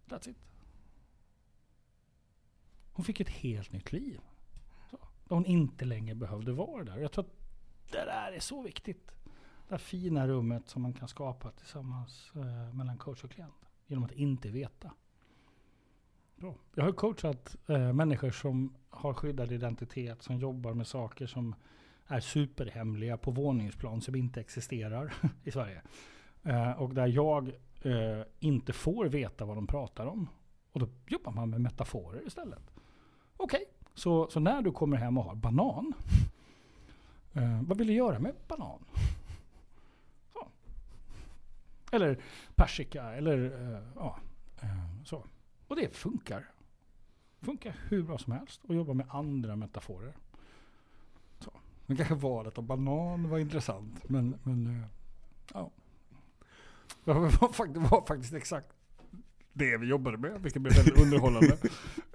[0.09, 0.37] That's it.
[2.93, 4.21] Hon fick ett helt nytt liv.
[5.35, 6.99] Där hon inte längre behövde vara där.
[6.99, 7.32] Jag tror att
[7.91, 9.07] det där är så viktigt.
[9.68, 13.68] Det här fina rummet som man kan skapa tillsammans eh, mellan coach och klient.
[13.87, 14.91] Genom att inte veta.
[16.37, 16.55] Bra.
[16.74, 21.55] Jag har coachat eh, människor som har skyddad identitet, som jobbar med saker som
[22.07, 25.14] är superhemliga på våningsplan som inte existerar
[25.45, 25.82] i Sverige.
[26.43, 27.49] Eh, och där jag
[27.82, 30.28] eh, inte får veta vad de pratar om.
[30.72, 32.70] Och då jobbar man med metaforer istället.
[33.37, 35.93] Okej, okay så, så när du kommer hem och har banan.
[37.33, 38.85] Eh, vad vill du göra med banan?
[40.33, 40.49] Så.
[41.93, 42.19] Eller
[42.55, 44.19] persika eller eh, ja,
[44.61, 45.25] eh, så.
[45.69, 46.51] Och det funkar.
[47.41, 50.15] Funkar hur bra som helst att jobba med andra metaforer.
[51.39, 51.53] Så.
[51.87, 54.09] Men kanske valet av banan var intressant.
[54.09, 54.87] Men, men eh,
[55.55, 55.71] ja.
[57.05, 58.69] Det var, faktiskt exakt
[59.53, 61.59] det vi jobbade med, vilket blev väldigt underhållande.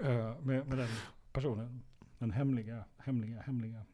[0.04, 0.88] uh, med, med den
[1.32, 1.84] personen.
[2.18, 3.86] Den hemliga, hemliga, hemliga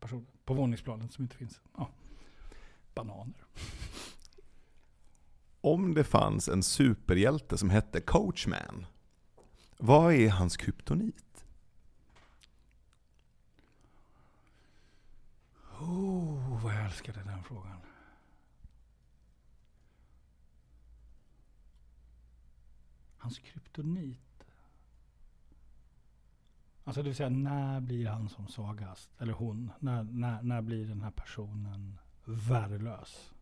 [0.00, 1.60] personen på våningsplanen som inte finns.
[1.76, 1.90] Ja.
[2.94, 3.44] Bananer.
[5.60, 8.86] Om det fanns en superhjälte som hette Coachman,
[9.78, 11.44] vad är hans kryptonit?
[15.80, 17.80] Oh, vad jag älskade den frågan.
[23.18, 24.33] Hans kryptonit.
[26.84, 29.10] Alltså det vill säga, när blir han som svagast?
[29.18, 29.72] Eller hon?
[29.78, 33.32] När, när, när blir den här personen värdelös?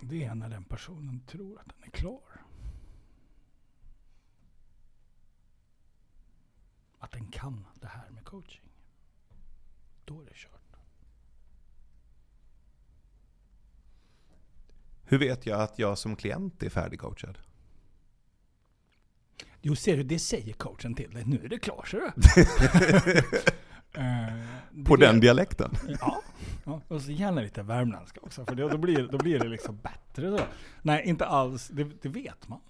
[0.00, 2.42] Det är när den personen tror att den är klar.
[6.98, 8.68] Att den kan det här med coaching.
[10.04, 10.64] Då är det kört.
[15.06, 17.38] Hur vet jag att jag som klient är färdigcoachad?
[19.66, 21.22] Jo, ser du, det säger coachen till dig.
[21.26, 22.06] Nu är det klart, ser du.
[24.00, 25.70] uh, På den dialekten?
[26.00, 26.22] Ja,
[26.64, 30.38] Ja, och så gärna lite värmländska också, för då, blir, då blir det liksom bättre.
[30.38, 30.44] Så.
[30.82, 31.68] Nej, inte alls.
[31.68, 32.60] Det, det, vet man.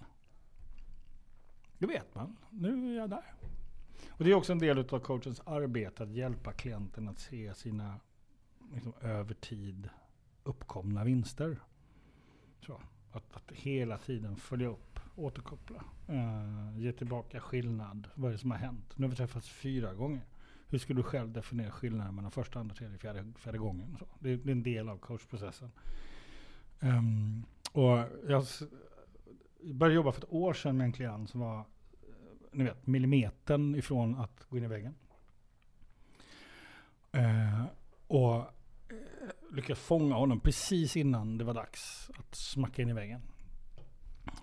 [1.77, 2.37] Det vet man.
[2.49, 3.33] Nu är jag där.
[4.09, 7.99] Och det är också en del av coachens arbete, att hjälpa klienten att se sina
[8.73, 9.89] liksom, över tid
[10.43, 11.59] uppkomna vinster.
[12.65, 12.81] Så,
[13.11, 18.07] att, att hela tiden följa upp, återkoppla, uh, ge tillbaka skillnad.
[18.15, 18.93] Vad är det som har hänt?
[18.95, 20.21] Nu har vi träffats fyra gånger.
[20.67, 23.95] hur skulle du själv definiera skillnaden mellan första, andra, tredje, fjärde, fjärde gången?
[23.99, 25.71] Så det, det är en del av coachprocessen.
[26.79, 27.97] Um, och
[28.27, 28.45] jag
[29.73, 31.65] började jobba för ett år sedan med en klient som var eh,
[32.51, 34.95] ni vet, millimetern ifrån att gå in i väggen.
[37.15, 37.65] Uh,
[38.07, 38.45] och uh,
[39.51, 43.21] lyckades fånga honom precis innan det var dags att smacka in i väggen.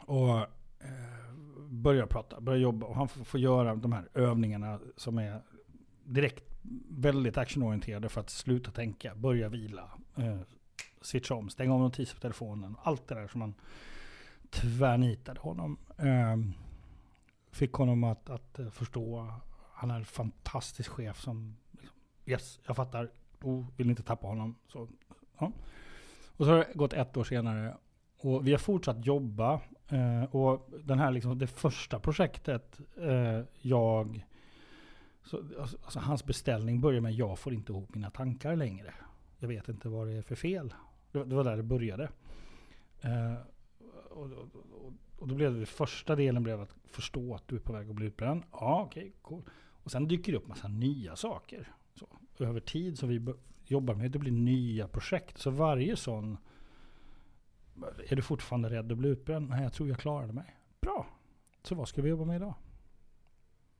[0.06, 0.46] Och
[0.82, 1.32] Eh,
[1.68, 2.86] börjar prata, börjar jobba.
[2.86, 5.42] Och han får, får göra de här övningarna som är
[6.04, 6.44] direkt
[6.88, 10.38] väldigt actionorienterade för att sluta tänka, börja vila, eh,
[11.00, 12.76] switcha om, stänga av notiser på telefonen.
[12.82, 13.54] Allt det där som man
[14.50, 15.78] tvärnitade honom.
[15.98, 16.36] Eh,
[17.50, 19.34] fick honom att, att eh, förstå.
[19.72, 23.10] Han är en fantastisk chef som, liksom, yes, jag fattar,
[23.42, 24.56] oh, vill inte tappa honom.
[24.68, 24.88] Så,
[25.38, 25.52] ja.
[26.36, 27.76] Och så har det gått ett år senare
[28.18, 29.60] och vi har fortsatt jobba.
[29.92, 34.26] Eh, och den här liksom, det första projektet eh, jag
[35.24, 38.94] så, alltså, alltså, hans beställning börjar med jag får inte ihop mina tankar längre.
[39.38, 40.74] Jag vet inte vad det är för fel.
[41.12, 42.08] Det, det var där det började.
[43.00, 43.34] Eh,
[44.10, 47.60] och, och, och, och, då blev det, första delen blev att förstå att du är
[47.60, 48.42] på väg att bli utbränd.
[48.52, 49.42] Ja, okej, okay, cool.
[49.82, 51.68] Och sen dyker det upp massa nya saker.
[51.94, 52.06] Så,
[52.38, 53.34] över tid som vi
[53.66, 55.38] jobbar med, det blir nya projekt.
[55.38, 56.38] Så varje sån,
[58.08, 59.48] är du fortfarande rädd att bli utbränd?
[59.48, 60.56] Nej, jag tror jag klarade mig.
[60.80, 61.06] Bra.
[61.62, 62.54] Så vad ska vi jobba med idag?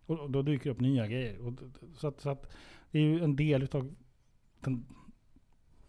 [0.07, 1.47] Och då dyker det upp nya grejer.
[1.47, 1.53] Och,
[1.97, 2.53] så, att, så att
[2.91, 3.95] det är ju en del av
[4.61, 4.87] den,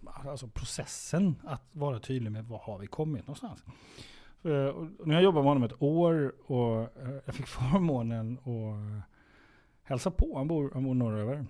[0.05, 3.63] alltså processen att vara tydlig med var har vi kommit någonstans.
[4.43, 4.75] Eh,
[5.05, 9.09] nu har jag jobbat med honom ett år och eh, jag fick förmånen att
[9.83, 10.37] hälsa på.
[10.37, 11.45] Han bor, han bor norröver.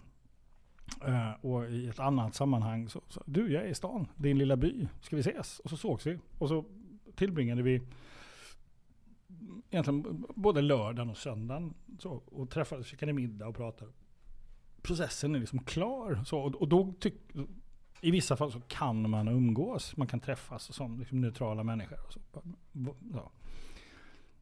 [1.07, 4.55] Uh, och i ett annat sammanhang så, så, du jag är i stan, din lilla
[4.55, 5.59] by, ska vi ses?
[5.59, 6.19] Och så sågs vi.
[6.37, 6.65] Och så
[7.15, 7.81] tillbringade vi
[9.69, 11.73] egentligen både lördagen och söndagen.
[11.99, 13.91] Så, och träffades, käkade middag och pratade.
[14.81, 16.23] Processen är liksom klar.
[16.25, 17.13] Så, och, och då tyck,
[18.01, 19.97] I vissa fall så kan man umgås.
[19.97, 21.97] Man kan träffas som liksom neutrala människor.
[22.05, 22.19] Och så,
[23.13, 23.31] så.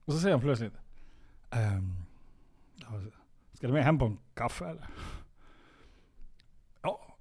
[0.05, 0.73] Och så säger han plötsligt.
[1.51, 1.95] Ehm,
[3.53, 4.87] ska du med hem på en kaffe eller?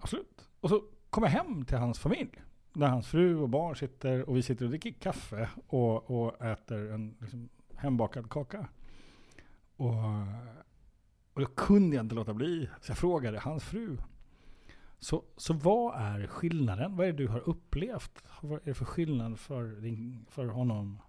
[0.00, 0.48] Absolut.
[0.60, 2.42] Och så kommer jag hem till hans familj.
[2.72, 6.92] Där hans fru och barn sitter och vi sitter och dricker kaffe och, och äter
[6.92, 8.68] en liksom, hembakad kaka.
[9.76, 9.94] Och,
[11.32, 12.68] och då kunde jag inte låta bli.
[12.80, 13.98] Så jag frågade hans fru.
[14.98, 16.96] Så, så vad är skillnaden?
[16.96, 18.24] Vad är det du har upplevt?
[18.40, 21.02] Vad är det för skillnad för, din, för honom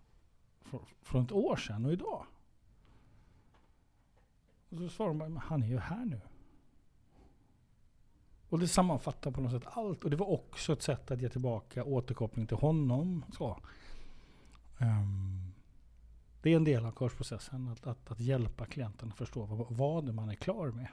[0.62, 2.26] för, från ett år sedan och idag?
[4.70, 6.22] Och så svarade hon bara, han är ju här nu.
[8.52, 10.04] Och det sammanfattar på något sätt allt.
[10.04, 13.26] Och det var också ett sätt att ge tillbaka återkoppling till honom.
[13.34, 13.60] Så.
[14.78, 15.54] Um, ehm,
[16.42, 17.68] det är en del av kursprocessen.
[17.68, 20.88] Att, att, att hjälpa klienten att förstå vad, vad man är klar med.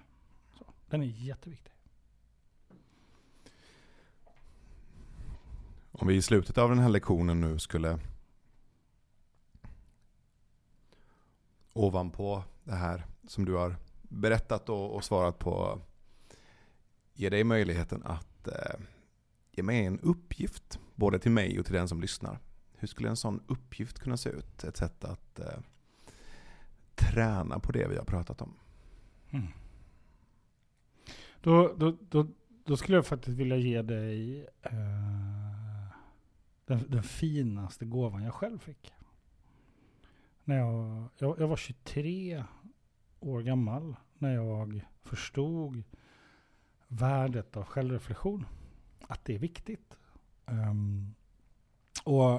[0.58, 1.72] Så, den är jätteviktig.
[5.92, 7.98] Om vi i slutet av den här lektionen nu skulle
[11.72, 15.80] ovanpå det här som du har berättat och, och svarat på
[17.18, 18.80] ge dig möjligheten att eh,
[19.52, 22.38] ge mig en uppgift både till mig och till den som lyssnar.
[22.76, 24.64] Hur skulle en sån uppgift kunna se ut?
[24.64, 25.58] Ett sätt att eh,
[26.94, 28.54] träna på det vi har pratat om.
[29.30, 29.46] Mm.
[31.40, 32.26] Då, då, då,
[32.64, 34.72] då, skulle jag faktiskt vilja ge dig eh,
[36.64, 38.92] den, den, finaste gåvan jag själv fick.
[40.44, 42.44] När jag, jag, jag var 23
[43.20, 45.82] år gammal när jag förstod
[46.88, 48.46] värdet av självreflektion.
[49.00, 49.96] Att det är viktigt.
[50.46, 51.14] Um,
[52.04, 52.32] och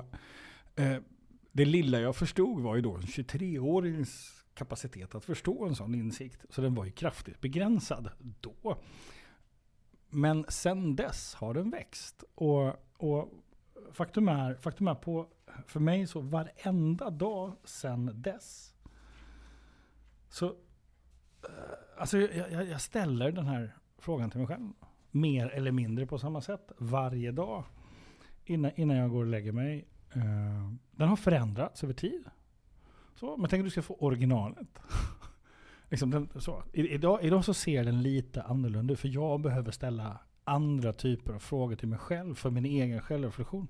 [0.79, 0.97] uh,
[1.51, 6.45] det lilla jag förstod var ju då en 23-årings kapacitet att förstå en sån insikt.
[6.49, 8.77] Så den var ju kraftigt begränsad då.
[10.09, 12.23] Men sen dess har den växt.
[12.35, 13.33] Och, och
[13.91, 15.27] faktum, är, faktum är på,
[15.67, 18.73] för mig så varenda dag sen dess.
[20.29, 20.53] Så eh,
[21.97, 24.69] alltså alltså jag, jag ställer den här frågan till mig själv.
[25.11, 27.63] Mer eller mindre på samma sätt varje dag
[28.45, 29.87] innan, innan jag går och lägger mig.
[30.15, 32.23] Uh, den har förändrats över tid.
[33.15, 34.67] Så, men tänk att du ska få originalet.
[35.89, 36.63] liksom den, så.
[36.73, 38.99] I, idag, idag så ser den lite annorlunda ut.
[38.99, 42.35] För jag behöver ställa andra typer av frågor till mig själv.
[42.35, 43.67] För min egen självreflektion.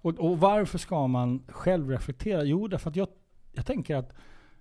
[0.00, 2.44] Och, och varför ska man självreflektera?
[2.44, 3.08] Jo, därför att jag,
[3.52, 4.12] jag tänker att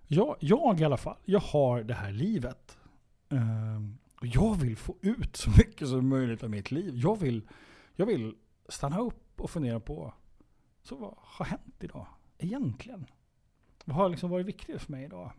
[0.07, 2.77] jag, jag i alla fall, jag har det här livet.
[3.33, 3.79] Uh,
[4.19, 6.93] och jag vill få ut så mycket som möjligt av mitt liv.
[6.95, 7.47] Jag vill,
[7.95, 8.35] jag vill
[8.69, 10.13] stanna upp och fundera på,
[10.81, 12.07] så vad har hänt idag
[12.37, 13.05] egentligen?
[13.85, 15.31] Vad har liksom varit viktigt för mig idag?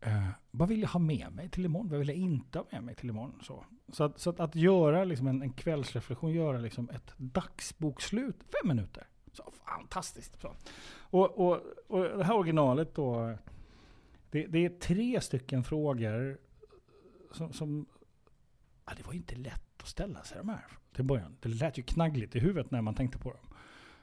[0.00, 1.88] Eh, vad vill jag ha med mig till imorgon?
[1.88, 3.38] Vad vill jag inte ha med mig till imorgon?
[3.42, 8.36] Så, så, att, så att, att göra liksom en, en kvällsreflektion, göra liksom ett dagsbokslut,
[8.42, 9.06] fem minuter.
[9.32, 10.40] Så fantastiskt.
[10.40, 10.54] Så.
[10.94, 13.38] Och, och, och det här originalet då,
[14.30, 16.38] det, det är tre stycken frågor
[17.32, 17.86] som, som
[18.86, 21.36] ja, det var inte lätt att ställa sig de här till början.
[21.40, 23.46] Det lät ju knaggligt i huvudet när man tänkte på dem.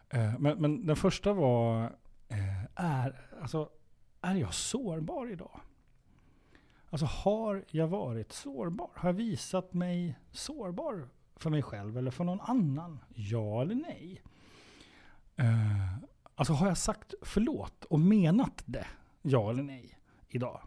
[0.10, 1.84] Eh, men, men den första var,
[2.28, 3.70] eh, är, alltså,
[4.22, 5.60] är jag sårbar idag?
[6.90, 8.90] Alltså har jag varit sårbar?
[8.96, 13.00] Har jag visat mig sårbar för mig själv eller för någon annan?
[13.16, 14.22] Ja eller nej?
[15.36, 15.98] Eh,
[16.36, 18.88] alltså har jag sagt förlåt och menat det?
[19.22, 20.00] Ja eller nej?
[20.28, 20.62] Idag.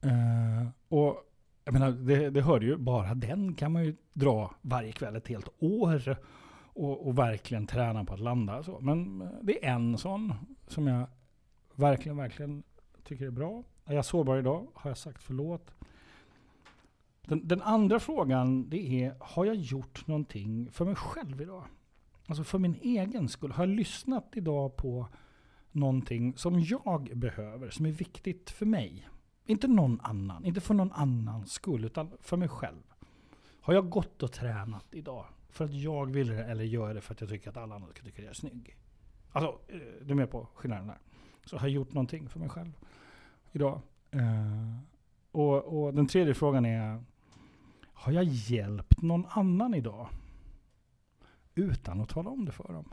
[0.00, 1.29] Eh, och
[1.70, 5.28] jag menar, det, det hörde ju, bara den kan man ju dra varje kväll ett
[5.28, 6.16] helt år.
[6.72, 8.62] Och, och verkligen träna på att landa.
[8.62, 8.80] Så.
[8.80, 10.34] Men eh, det är en sån
[10.66, 11.06] som jag
[11.74, 12.62] verkligen, verkligen
[13.04, 13.64] tycker är bra.
[13.84, 14.66] Är jag sårbar idag?
[14.74, 15.74] Har jag sagt förlåt?
[17.26, 21.64] Den, den, andra frågan det är, har jag gjort någonting för mig själv idag?
[22.26, 23.52] Alltså för min egen skull.
[23.52, 25.06] Har jag lyssnat idag på
[25.72, 29.08] någonting som jag behöver, som är viktigt för mig?
[29.50, 32.82] Inte någon annan, inte för någon annans skull, utan för mig själv.
[33.60, 37.00] Har jag gått och tränat idag för att jag vill det, eller gör jag det
[37.00, 38.76] för att jag tycker att alla andra ska tycka att jag är snygg?
[39.32, 40.98] Alltså, eh, du är med på skillnaden där.
[41.44, 42.72] Så har jag gjort någonting för mig själv
[43.52, 43.80] idag?
[44.14, 44.78] Uh,
[45.30, 47.04] och, och, den tredje frågan är,
[47.82, 50.08] har jag hjälpt någon annan idag?
[51.54, 52.88] Utan att tala om det för dem.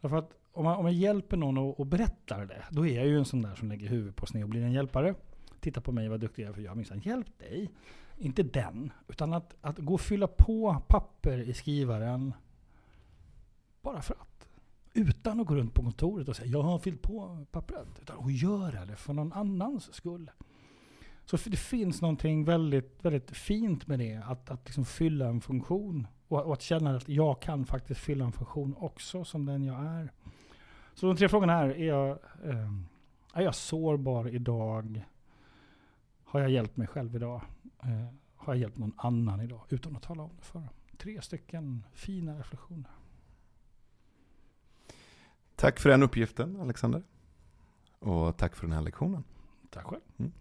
[0.00, 3.06] Därför att om, man, om jag hjälper någon och, och berättar det, då är jag
[3.06, 5.14] ju en sån där som lägger huvudet på sned och blir en hjälpare.
[5.64, 7.70] Titta på mig vad duktig jag är för jag har minsann hjälpt dig.
[8.18, 12.34] Inte den, utan att, att gå och fylla på papper i skrivaren
[13.82, 14.48] bara för att.
[14.92, 17.88] Utan att gå runt på kontoret och säga jag har fyllt på pappret.
[18.02, 20.30] Utan att göra det för någon annans skull.
[21.24, 24.16] Så det finns någonting väldigt, väldigt fint med det.
[24.16, 26.06] Att, att liksom fylla en funktion.
[26.28, 29.84] Och, och, att känna att jag kan faktiskt fylla en funktion också som den jag
[29.84, 30.12] är.
[30.94, 31.68] Så de tre frågorna här.
[31.68, 32.10] Är jag,
[32.44, 32.72] eh,
[33.34, 35.04] är jag sårbar idag?
[36.34, 37.42] Har jag hjälpt mig själv idag?
[37.82, 38.06] Eh,
[38.36, 39.60] har jag hjälpt någon annan idag?
[39.68, 40.68] Utan att tala om det för dem.
[40.98, 42.90] Tre stycken fina reflektioner.
[45.56, 47.02] Tack för den uppgiften Alexander.
[47.98, 49.24] Och tack för den här lektionen.
[49.70, 50.02] Tack själv.
[50.16, 50.32] Mm.